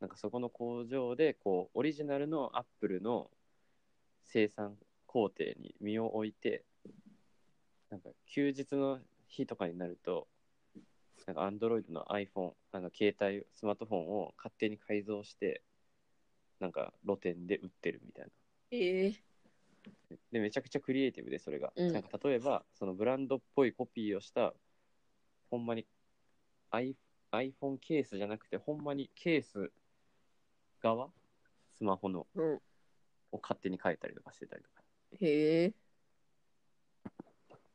[0.00, 3.30] なんかそこの工場でこうオリジナルのアップルの
[4.24, 4.76] 生産
[5.16, 6.62] 工程に身を置いて
[7.90, 8.98] なんか休日の
[9.28, 10.28] 日とかになると
[11.26, 15.62] なんか Android の iPhone あの携帯スマートフォンを勝手に改造して
[16.60, 18.30] なんか露店で売ってるみたいな。
[18.72, 19.14] ええ
[20.30, 21.92] でめちゃくちゃクリエイティブでそれが、うん。
[21.94, 24.52] なんか例えばそのブランドっぽいコピーをした
[25.50, 25.86] ほんまに
[26.70, 26.94] i
[27.32, 29.70] iPhone ケースじゃなくてほんまにケース
[30.82, 31.08] 側
[31.78, 32.60] スマホのうん。
[33.32, 34.85] を勝手に変えたりとかしてたりとか
[35.20, 35.72] へえ。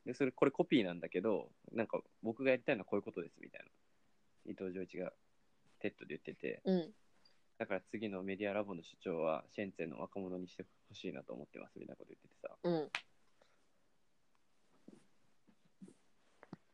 [0.04, 3.60] でそれこれコピーなんだけどなんか僕がやりたいのはこういうことですみたい
[4.46, 5.12] な伊藤穰一が
[5.78, 6.92] TED で言っててうん。
[7.58, 12.90] だから次のメディアラボの所長はシェンツェンの若者にしてほしいなと思ってますみたいなこと言っててさうん。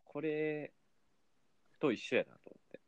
[0.04, 0.72] これ
[1.80, 2.80] と一緒やなと思って。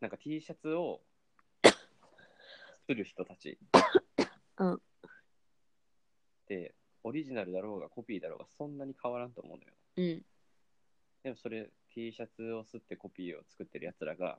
[0.00, 1.00] なんか T シャツを
[2.82, 3.58] 作る人たち。
[4.58, 4.82] うん
[6.52, 9.72] で、オリジナルだろうがコピーだろうがそんなに変わらんと思うのよ。
[9.96, 10.22] うん。
[11.24, 14.38] でもそれ T シャツを吸ってコピーを作ってるやつらが、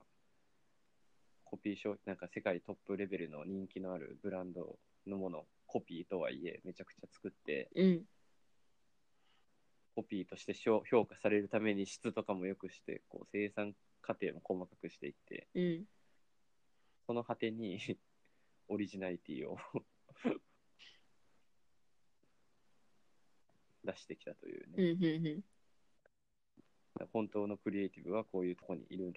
[1.44, 8.04] コピー商なんか世界トップレベルの人気のあるブランドのもの、コピーとはいえめちゃくちゃ作って、うん。
[9.96, 15.84] コピーとして評評価されるために質とかも良くしてこう生産過程も細かくしていってうん。
[17.08, 17.80] その果てに
[18.70, 19.58] オリジナリティを
[23.84, 25.00] 出してきたといううん。
[25.00, 25.28] ね、うん。
[25.28, 25.30] う
[27.04, 27.08] ん。
[27.12, 29.14] 本当のクリエイティブはこういうところにいる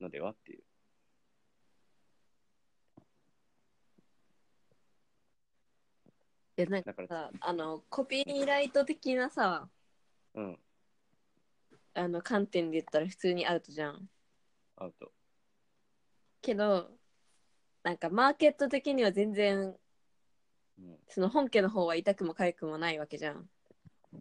[0.00, 0.62] のではっていう
[6.56, 9.68] で、なんかさ、あの、コピーライト的なさ、
[10.34, 10.58] うん
[11.94, 14.08] あの、観点で言ったら普通にアウトじゃん。
[14.76, 15.12] アウト
[16.42, 16.90] けど、
[17.82, 19.79] なんかマーケット的には全然、うん
[21.08, 23.48] その本家の方は痛くも痒くもないわけじゃん。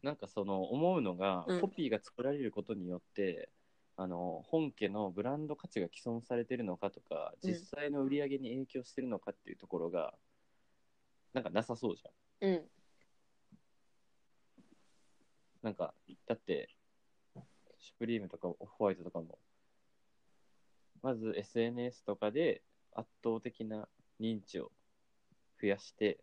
[0.03, 3.49] なんかその思うのが、うんコピーが作られることによって
[3.95, 10.13] あの本家のブランド価値が毀損されてるのかとかうん実際の売り上げに影響してるのかっていうところが
[11.33, 12.61] なんかなさそうじゃんうん。
[15.61, 15.93] なんか
[16.27, 16.69] だって
[17.79, 19.37] シュプリームとかオフホワイトとかも
[21.01, 22.61] まず SNS とかで
[22.93, 23.87] 圧倒的な
[24.21, 24.71] 認知を
[25.61, 26.19] 増やして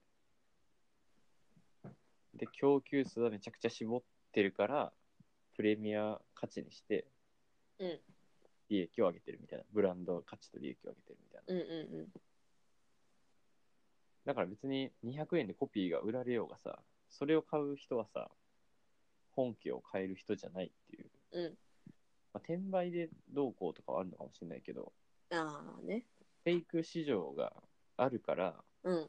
[2.36, 4.92] で供給数はめちゃくちゃ絞ってるから
[5.56, 7.06] プレミア価値にして
[7.78, 8.00] うん。
[8.68, 12.00] 利益を上げてるみたいなブランド価値と利益を上げてるみたいなうん。
[12.00, 12.08] うん。
[14.24, 18.28] だから別に200円でコピーが売られようがさそれを買う人はさ
[19.30, 21.44] 本家を買える人じゃないっていう、うん。
[21.44, 21.50] ま
[22.34, 24.92] あ、転売でどうこうとかはあるのかもしれないけど
[25.30, 26.06] ああね。
[26.44, 27.52] フェイク市場が
[27.96, 29.06] あるからうん。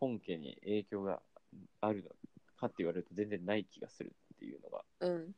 [0.00, 1.22] 本家に影響が
[1.80, 2.10] あるの
[2.56, 5.34] かって言われると全然ない気がするっていうのがうん。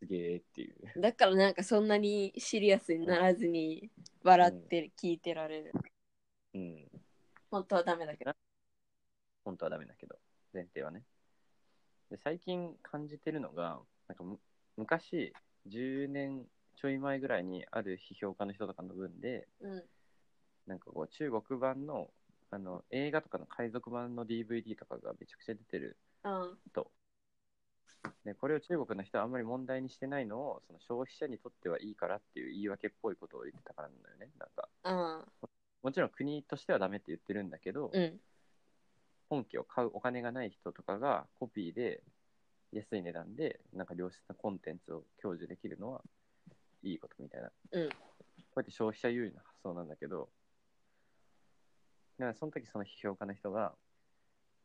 [0.00, 1.00] すげえっていう。
[1.00, 3.90] だからなんかそんなにシリアスにならずに
[4.22, 5.72] 笑って聞いてられる。
[6.54, 6.88] うん。
[7.50, 8.32] 本当はダメだけど。
[9.44, 10.16] 本当はダメだけど、
[10.54, 11.02] 前提はね。
[12.10, 14.38] で最近感じてるのが、なんかむ
[14.76, 15.32] 昔、
[15.66, 19.82] 10年ちょい前ぐらいにある批評家の人とかの文で、うん。
[20.66, 22.10] なんかこう中国版の
[22.52, 26.90] あの映画とかの海賊版の DVD とかがめちゃくちゃ出てるあと。
[28.24, 34.28] でこれを中国の人はあんまり問題にしてないのをその消費者にとってはいいからっていう言い訳っぽいことを言ってたからなんだよね。
[34.38, 35.24] なんかあ。
[35.42, 35.48] あ
[35.82, 38.20] もちろん国としてはダメって言ってるんだけど、うん。
[39.28, 42.02] 本家を買うお金がない人とかがコピーで
[42.72, 46.02] 安い値段でなんか良質なコンテンツを享受できるのは
[46.82, 47.50] いいことみたいな。
[47.72, 47.90] うん
[48.50, 50.28] こうやって消費者優位な発想なんだけど、
[52.20, 53.72] だからその時その批評家の人が、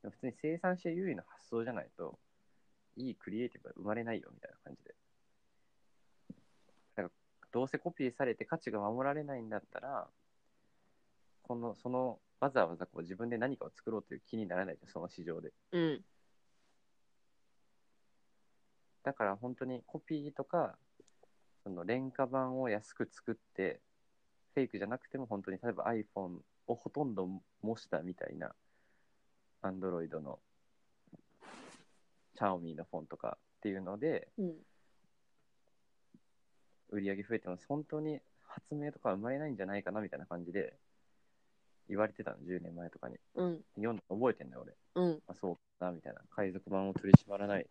[0.04, 2.20] 普通に生産者優位の発想じゃないと、
[2.98, 4.94] いいクリエイティブが生まれないよみたいな感じで。
[6.30, 6.36] だ
[6.96, 7.10] から
[7.54, 10.08] どうせコピーされて価値が守られないんだったら、
[11.44, 15.54] この、その、わざわざこう自分で何かを作ろうという気にならないじゃん、その市場で。
[15.72, 16.02] うん。
[19.04, 20.78] だから本当にコピーとか、
[21.64, 23.80] その廉価版を安く作って、
[24.54, 27.28] フェイクじゃなくても本当に例えば iPhone をほとんど
[27.62, 28.54] 模したみたいな
[29.62, 30.40] Android の
[32.40, 34.54] Xiaomi のフォンとかっていうのでうん。
[36.90, 40.74] 売り上げ増えても本当に発明とか生まれないんじゃないかなみたいな感じで
[41.90, 43.62] 言われてたの10年前とかにうん。
[43.76, 45.20] 読んで覚えてんだよ俺うん。
[45.28, 47.66] あそうかなみたいな海賊版を取り締まらない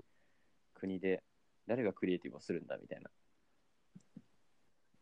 [0.75, 1.23] 国で
[1.67, 3.11] 誰がクリエイティブをするんだみたいな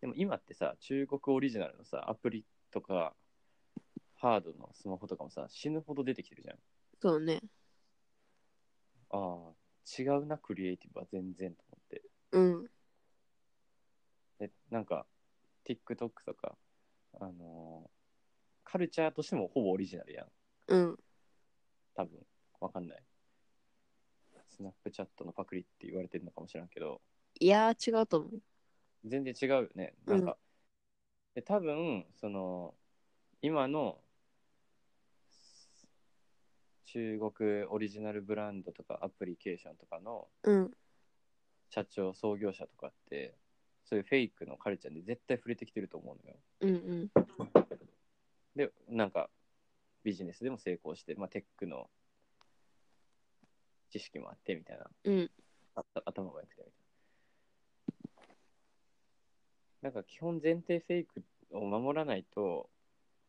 [0.02, 3.14] でも今ってさ、中国オリジナルのさ、アプリとか、
[4.22, 6.56] ハードのスマホとかもさ、死ぬほど出てきてるじゃん。
[7.00, 7.42] そうね。
[9.10, 9.52] ああ、
[10.00, 12.02] 違うな、クリエイティブは全然と思って。
[12.32, 12.70] うん。
[14.38, 15.06] で、なんか、
[15.66, 16.56] TikTok とか、
[17.20, 17.90] あのー
[18.64, 20.26] カルチャーとしてもほぼオリジナルやん。
[20.68, 20.98] うん。
[21.94, 22.26] 多分、
[22.60, 23.02] わかんない。
[24.48, 27.02] スナップチャットのパクリって言われてるのかもしれんけど、
[27.40, 28.40] いやー、違うと思う。
[29.04, 29.94] 全然違うよね。
[30.06, 30.38] なんか、
[31.34, 32.74] で多分、その、
[33.42, 34.01] 今の
[36.92, 40.70] 中国オリジナルブランドとかアプリケーションとかのうん。
[41.70, 43.34] 社長、創業者とかって、
[43.86, 46.36] そういうフェイクのカルチャーに絶対触れてきてると思うのよ。
[46.60, 46.74] うんう
[47.04, 47.10] ん。
[48.54, 49.30] で、なんか、
[50.04, 51.88] ビジネスでも成功して、まあ、テックの
[53.90, 55.30] 知識もあってみたいな、うん。
[55.76, 58.28] あ頭も良くてみたい
[59.82, 59.90] な。
[59.90, 62.68] なんか基本前提フェイクを守らないと、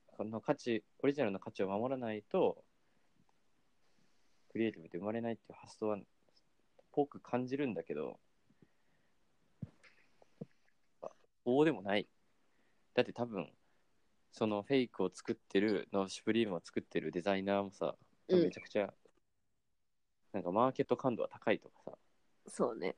[0.08, 2.62] この価値、オリジナルの価値を守らないと、
[4.54, 5.98] クリエイティブって生まれないっていう発想は、
[6.92, 8.20] ぽく感じるんだけど、
[11.44, 12.08] そうでもない。
[12.94, 13.52] だって多分、
[14.32, 17.96] そのフェイクを作ってる、のシュプリームを作ってるデザイナーもさ、
[18.30, 18.94] うんめちゃくちゃ、
[20.32, 21.98] なんかマーケット感度は高いとかさ、
[22.48, 22.96] そうね。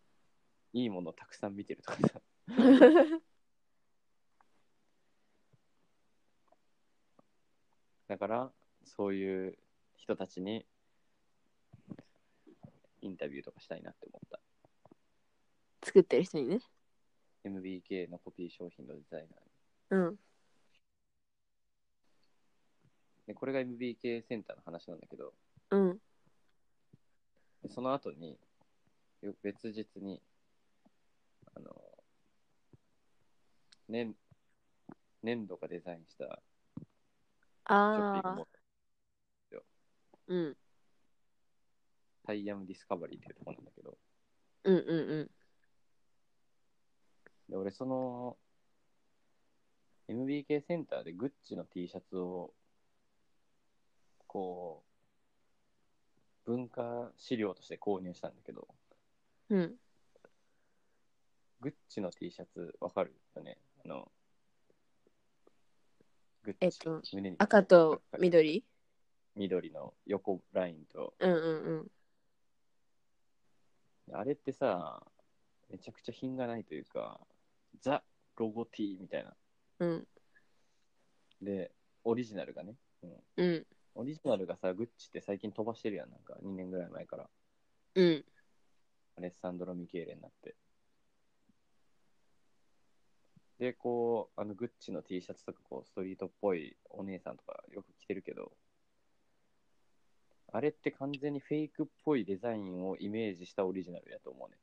[0.74, 2.22] いいものをたくさん見てるとかさ、
[8.08, 8.52] だから、
[8.84, 9.58] そういう
[9.96, 10.66] 人たちに
[13.06, 14.40] インタビューとかしたいなって思った。
[15.86, 16.60] 作ってる人にね。
[17.44, 19.28] MBK のコピー商品のデザイ
[19.92, 20.08] ナーに。
[20.08, 20.16] うん。
[23.28, 25.34] で、これが MBK センターの話なんだけど、
[25.70, 25.98] うん。
[27.62, 28.40] でその後に、
[29.22, 30.20] よ別日に、
[31.54, 31.76] あの、
[33.88, 34.16] 年、
[35.22, 38.48] 粘土がデザインしたショッピンああ。
[40.28, 40.58] うん。
[42.26, 43.98] タイヤムディスカバリーっていうところなんだけど、
[44.64, 45.32] うんうんうん。
[47.50, 48.38] で俺その
[50.08, 52.54] MBK センターでグッチの T シャツを
[54.28, 54.84] こ
[56.46, 58.68] う文化資料として購入したんだけど。
[59.50, 59.76] うん。
[61.62, 63.58] グッチの T シャツわかるよね？
[63.84, 64.12] あの
[66.44, 68.64] グッチえっと胸に赤と緑？
[69.36, 71.36] 緑の横ラインとうんう
[71.82, 71.92] ん
[74.14, 75.02] あれってさ
[75.70, 77.20] めちゃくちゃ品がないというか
[77.82, 78.04] ザ・
[78.38, 79.34] ロゴ T みたいな
[79.80, 79.90] うん。
[79.90, 80.08] うん。
[81.42, 81.72] で
[82.04, 83.66] オリジナルがね、うん、うん。
[83.96, 87.30] オリジナルがさ、グッチって最近飛ばしてるやん、なんか2年ぐらい前から。
[87.96, 88.26] うん。
[89.18, 90.56] アレッサンドロ・ミケーレになって。
[93.58, 98.52] で、こう、あのグッチの T シャツとか、こう、ストリートっぽいお姉さんとかよく着てるけど、
[100.56, 104.56] あれって完全にフェイクっぽいデザインをイメージしたオリジナルやと思うね。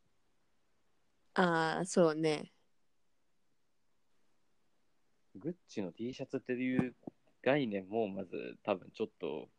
[1.34, 2.50] ああ、そうね。
[5.34, 6.94] グッチの T シャツっていう
[7.42, 9.50] 概念もまず多分ちょっと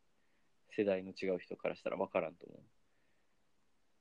[0.76, 2.62] 世代の違う人からしたら分からんと思う。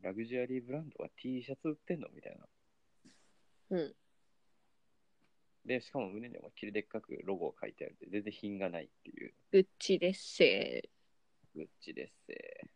[0.03, 3.77] ラグジュアリーブランドが T シャツ売ってんのみたいな。
[3.77, 3.95] うん。
[5.67, 10.89] で、しかも胸に思いっきりでっかくロゴを書いてあるって全然品がないっていうグッチですせ
[11.55, 12.67] グッチですせ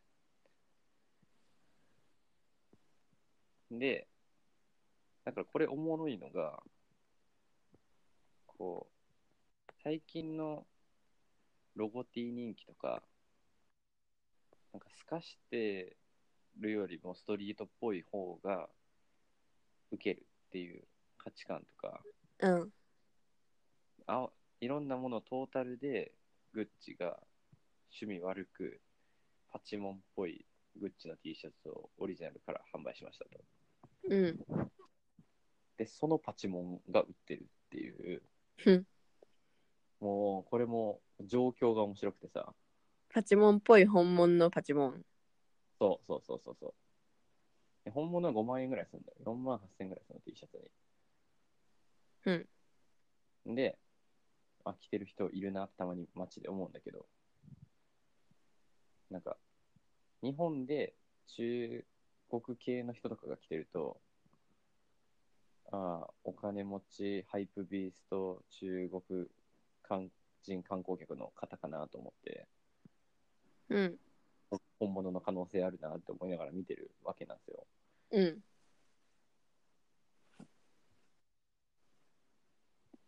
[3.70, 4.06] で、
[5.24, 6.62] だからこれおもろいのが、
[8.46, 10.66] こう、最近の
[11.74, 13.02] ロゴ T 人気とか、
[14.72, 15.96] なんか透かして
[16.58, 18.68] るよりもストリートっぽい方が
[19.90, 20.84] 受けるっていう
[21.18, 22.02] 価値観とか、
[22.40, 22.72] うん。
[24.06, 24.28] あ
[24.60, 26.12] いろんなものトータルで
[26.52, 27.18] グッチが
[27.98, 28.80] 趣味悪く
[29.50, 30.44] パチモンっぽい
[30.78, 33.30] グッチの T シャツをオリジナルから販売しましたと。
[34.08, 34.38] うん。
[35.78, 38.22] で、そのパチモンが売ってるっていう、
[40.00, 42.52] もうこれも状況が面白くてさ、
[43.12, 45.02] パチモンっぽい本物のパチモン。
[45.78, 46.74] そうそうそうそうそう。
[47.84, 49.18] で本物は5万円ぐらいするんだよ。
[49.24, 50.70] 4万8千円ぐらいするの T シャツに。
[53.46, 53.54] うん。
[53.54, 53.78] で、
[54.64, 57.06] あ、着てる人いるな、たまに街で思うんだけど、
[59.10, 59.36] なんか、
[60.22, 60.94] 日本で
[61.28, 61.84] 中
[62.30, 64.00] 国系の人とかが着てると、
[65.72, 69.26] ああ、お金持ち、ハイプビースト、中国
[69.82, 70.10] 観
[70.42, 72.46] 人観光客の方かなと思って、
[73.68, 73.98] うん。
[74.78, 77.66] 本物の可能性あるなって思いながら見てるわけなんですよ。
[78.12, 78.42] うん。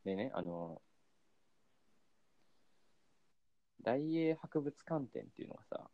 [0.05, 0.81] でね、あの、
[3.83, 5.89] 大英博物館展っていうのがさ、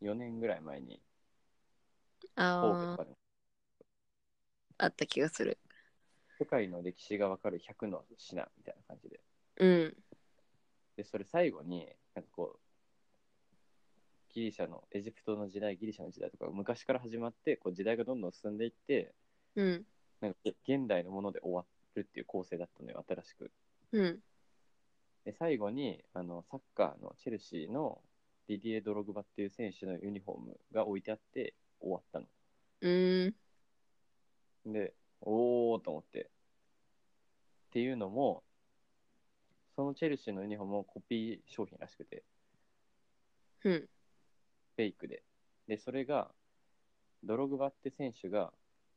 [0.00, 1.00] 4年ぐらい前に
[2.36, 3.16] 神戸ああとかでも。
[4.76, 5.58] あった気がする。
[6.38, 9.20] 世界の歴史がわかる100の品みたいな感じで。
[9.58, 9.96] うん。
[10.96, 12.58] で、それ最後に、なんかこう、
[14.34, 19.14] ギリシャの、エジプトの時代、ギリシャの時代とか、昔から始まって、こう時代がどんどん進んでいって、
[19.54, 19.86] うん。
[20.20, 21.64] なんかげ現代のもので終わ
[21.94, 23.52] るっていう構成だったのよ、新しく。
[23.92, 24.20] うん
[25.24, 28.00] で、最後に、あの、サッカーのチェルシーの
[28.46, 32.26] ディディエ・ドログバっていう選手のユニフォームが置いてあって終わったの。
[32.82, 33.34] うー
[34.68, 36.20] んで、おーと思って。
[36.20, 38.42] っていうのも、
[39.74, 42.22] そのチェルシーのユニフォームもコピー商品らしくて、
[43.64, 43.88] うん
[44.76, 45.22] フェイクで。
[45.66, 46.30] で、それが、
[47.22, 48.52] ドログバって選手が、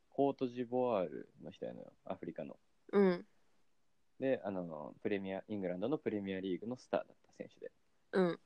[0.09, 2.57] コートジボワールの人やのよ、アフリカの。
[2.91, 3.25] うん
[4.19, 7.71] で、あの、プレミア、イングランドのプレミアリーグのスターだった選手で。
[8.13, 8.39] うん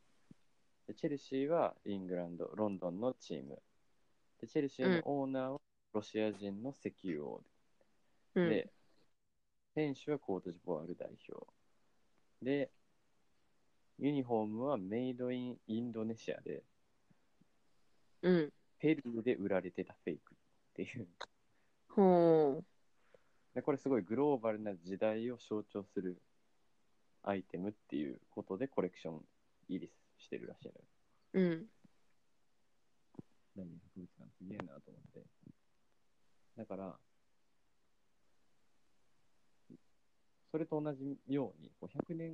[0.88, 3.62] でチェルシーはイングランド、ロンドンのチーム。
[4.42, 5.62] で、チェルシーのオーナーは
[5.94, 7.44] ロシア人の石油王
[8.36, 8.70] うんで、
[9.76, 11.46] 選手はコートジボワール代表。
[12.42, 12.72] で、
[14.00, 16.64] ユニフォームはメイドインインドネシアで、
[18.24, 20.38] うんペルーで売られてたフェイクっ
[20.74, 21.08] ていう。
[21.90, 22.64] ほ
[23.54, 26.22] で、これすごいグローバルな時代を象徴する
[27.24, 29.22] アイテムっていうことでコレクション
[29.68, 30.80] 入りしてるらしいのよ。
[31.34, 31.66] ううん
[33.58, 35.22] 大英博物館すげえなと思って。
[36.58, 36.96] だから、
[40.52, 42.34] それと同じように、こう100年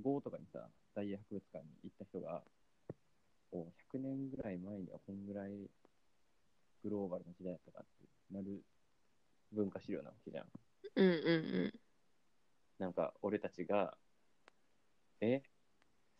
[0.00, 2.42] 後とかにさ、大英博物館に行った人が、
[3.52, 5.70] お100年ぐらい前にはこんぐらい
[6.82, 8.62] グローバルな時代だったかってなる
[9.52, 10.46] 文化資料なわけじゃん。
[10.96, 11.12] うんう
[11.66, 11.80] ん
[12.78, 13.96] なんか俺たちが、
[15.20, 15.42] え、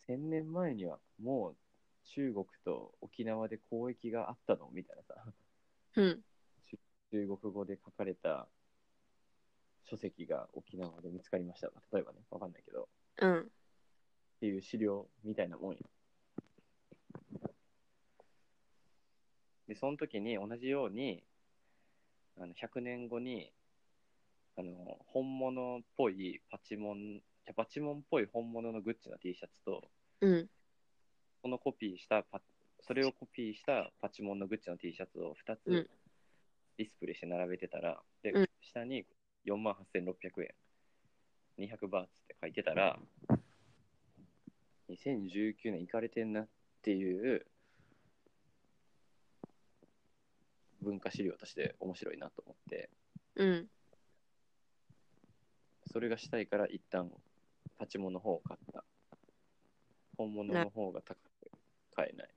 [0.07, 1.57] 1000年前にはもう
[2.05, 4.69] 中国と沖縄で交易があったの？
[4.73, 5.15] みたいなさ、
[5.97, 6.25] うんうん。
[7.11, 8.49] 中国語で書かれた
[9.85, 11.69] 書籍が沖縄で見つかりました。
[11.93, 12.89] 例えばね、わかんないけど、
[13.21, 13.41] うん。
[13.41, 13.45] っ
[14.41, 15.79] ていう資料みたいなもんよ。
[19.69, 21.23] で、その時に同じように、
[22.41, 23.53] あの100年後に、
[24.57, 27.21] あの、本物っぽいパチモン、
[27.57, 29.83] パチモンっぽい本物のグッチの T シャツと、
[30.21, 30.49] うん。
[31.43, 32.41] そのコピーしたパ、
[32.81, 35.89] それをコピーしたパチモンのグッチの T シャツを2つうん。
[36.79, 39.05] ディスプレイして並べてたら、でうん、下に
[39.47, 42.99] 4万8600円、200バーツって書いてたら、
[44.89, 46.49] 2019年行かれてんなっ
[46.83, 47.47] ていう
[50.83, 52.91] 文化資料として面白いなと思って、
[53.37, 53.69] うん
[55.91, 57.11] それがしたいから一旦
[57.79, 58.85] パチモンの方を買った。
[60.19, 61.51] 本物の方が高く
[61.95, 62.29] 買えない。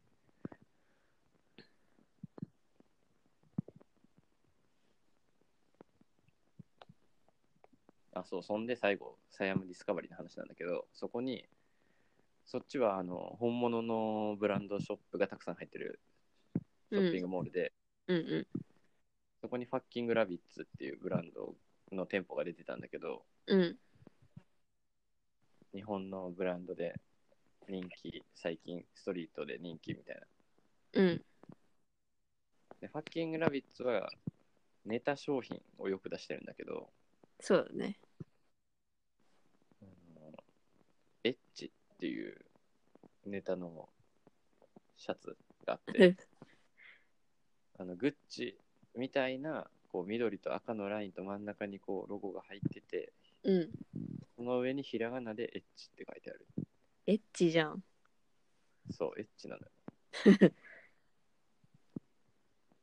[8.13, 11.45] あ、そう、そんで最後、サイアムディスカバリーの話なんだけど、そこに、
[12.45, 15.99] そっちはあの本物のブランドショップがたくさん入ってる
[16.91, 17.73] ショッピングモールで、
[18.07, 18.47] うんうん。
[19.41, 21.55] そこにファッキングラビッツっていうブランド
[21.91, 23.77] の店舗が出てたんだけど、うん。
[25.73, 26.99] 日本のブランドで
[27.67, 30.21] 人気、最近ストリートで人気みたいな。
[30.93, 31.25] うん。
[32.81, 34.09] で、ファッキングラビッツは
[34.85, 36.89] ネタ商品をよく出してるんだけど、
[37.39, 37.97] そうだね。
[39.81, 39.85] あ
[40.19, 40.31] の
[41.23, 42.37] エッチっていう
[43.25, 43.89] ネタの
[44.97, 46.15] シャツがあって、
[47.81, 48.55] あのグッチ
[48.95, 53.11] みたいなこう緑と赤のラインと真ん中にこうロゴが入ってて、
[53.43, 53.69] うん
[54.35, 56.47] その上にひらがなでエッチって書いてある。
[57.07, 57.83] エッチじゃん
[58.91, 59.71] そう、エッチなのよ。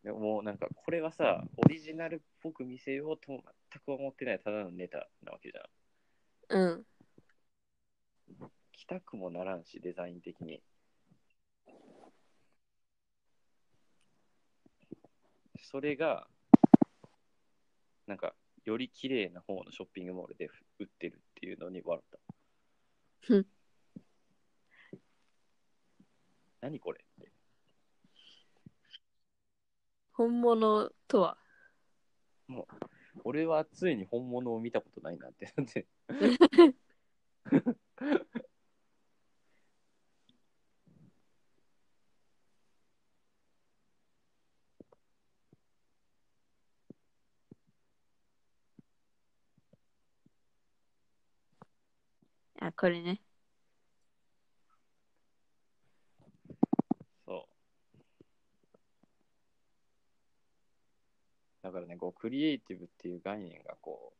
[0.05, 3.43] でももうなんかこれはさ、オリジナルっぽく見せようとも
[3.73, 6.61] 全く思ってないただのネタなわけじゃん。
[6.61, 6.87] うん
[8.73, 10.63] 着たくもならんし、デザイン的に。
[15.71, 16.27] それが、
[18.07, 20.49] なんか、より綺麗な方のショッピングモールで
[20.79, 22.19] 売ってるっていうのに笑った
[23.21, 23.47] ふん。
[26.63, 27.31] 何これって。
[30.13, 31.37] 本物とは？
[33.25, 35.87] 俺はついに本物を見たことないなってなって。
[52.79, 53.21] これね。
[57.27, 57.49] そ
[61.63, 61.65] う。
[61.65, 64.13] だからね、こう、クリエイティブっていう概念がこ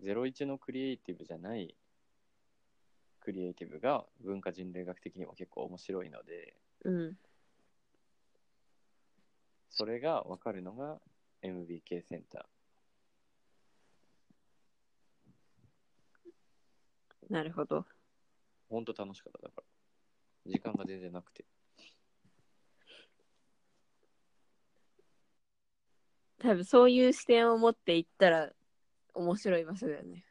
[0.00, 1.76] う、01のクリエイティブじゃない
[3.20, 7.16] クリエイティブが文化人類学的にも結構面白いので、うん。
[9.70, 10.98] それが分かるのが
[11.42, 12.59] MBK センター。
[17.30, 17.86] なるほど。
[18.68, 19.48] ほんと楽しかった。
[19.48, 19.62] だか
[20.46, 20.50] ら。
[20.50, 21.44] 時間が全然なくて。
[26.38, 28.50] 多分そういう視点を持っていったら
[29.14, 30.24] 面白い場所だよね。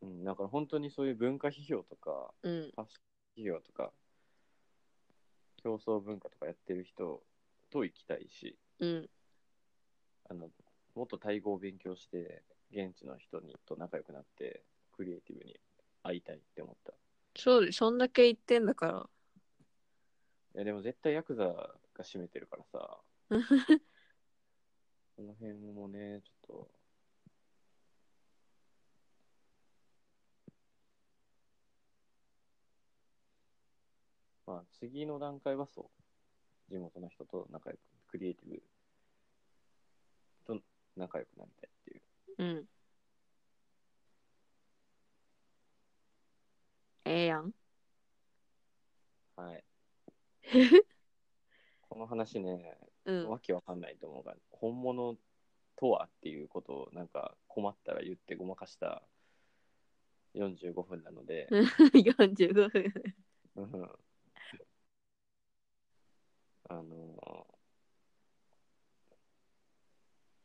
[0.00, 2.72] うん、だから本当にそういう文化批評とか、うん。
[2.74, 3.92] ファッション批評とか、
[5.62, 7.22] 競争文化とかやってる人
[7.70, 9.10] と行きたいし、うん。
[10.30, 10.50] あの、
[10.94, 12.42] もっとタイ語を勉強して、
[12.72, 14.64] 現地の人にと仲良くなって、
[14.96, 15.60] クリエイティブに
[16.02, 16.92] 会いたいって思った。
[17.36, 19.08] そうで、そんだけ言ってんだから。
[20.54, 23.00] いや、でも絶対ヤクザが占めてるからさ、
[25.16, 26.70] この辺もね、ちょっと、
[34.46, 35.98] まあ、次の段階はそう。
[36.70, 38.62] 地元の人と仲良く、クリエイティブ
[40.46, 40.60] と
[40.96, 42.02] 仲良くなりたいっていう。
[42.38, 42.68] うん。
[47.04, 47.52] ええやん。
[49.38, 49.64] はい。
[51.88, 53.28] この話ね、うん。
[53.28, 55.16] わけわかんないと思うが、本物
[55.76, 59.00] とはっていうことをなんか困ったら言ってごまかした
[60.34, 61.46] 45分なので、
[61.94, 62.92] 45分。
[63.54, 63.90] うん
[66.70, 67.46] あの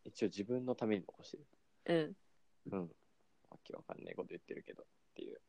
[0.06, 2.16] 一応自分のために残してる。
[2.72, 2.78] うん。
[2.80, 2.96] うん。
[3.50, 4.86] わけわかんないこと言ってるけどっ
[5.16, 5.42] ていう。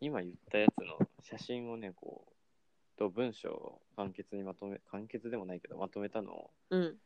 [0.00, 6.96] 今言ったやつの写真をね、こう、と文章を簡潔にまとめ、簡潔でもないけど、まとめたのをうん。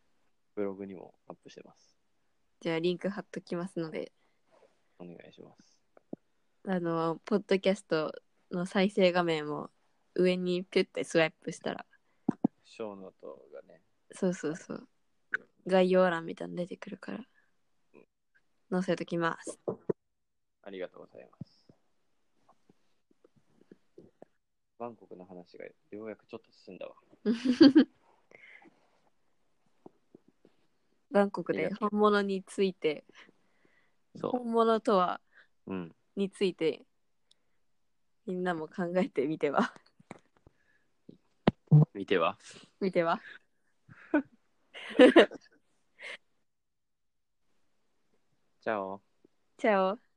[0.55, 1.97] ブログにもアップしてます。
[2.61, 4.13] じゃあリンク貼っときますので、
[4.99, 5.75] お願いします。
[6.69, 8.13] あの、ポッドキャスト
[8.51, 9.71] の再生画面を
[10.15, 11.87] 上にピュッてスワイプしたら、
[12.65, 13.81] ショーノートがね、
[14.13, 14.89] そうそうそう。
[15.67, 17.25] 概要欄みたいなの出てくるから、
[18.71, 19.59] 載せときます。
[20.63, 21.52] ありがとうございます。
[24.83, 25.73] バンコクの話がよ
[26.07, 26.97] うやくちょっと進んだわ。
[31.13, 33.05] バンコクで本物について、
[34.17, 35.21] そ本物とは
[35.69, 35.73] う。
[35.73, 35.95] うん。
[36.17, 36.85] について、
[38.27, 39.73] みんなも考えてみては？
[41.95, 42.37] 見ては？
[42.81, 43.23] 見ては？
[48.61, 49.01] じゃあ。
[49.59, 50.03] チャオ。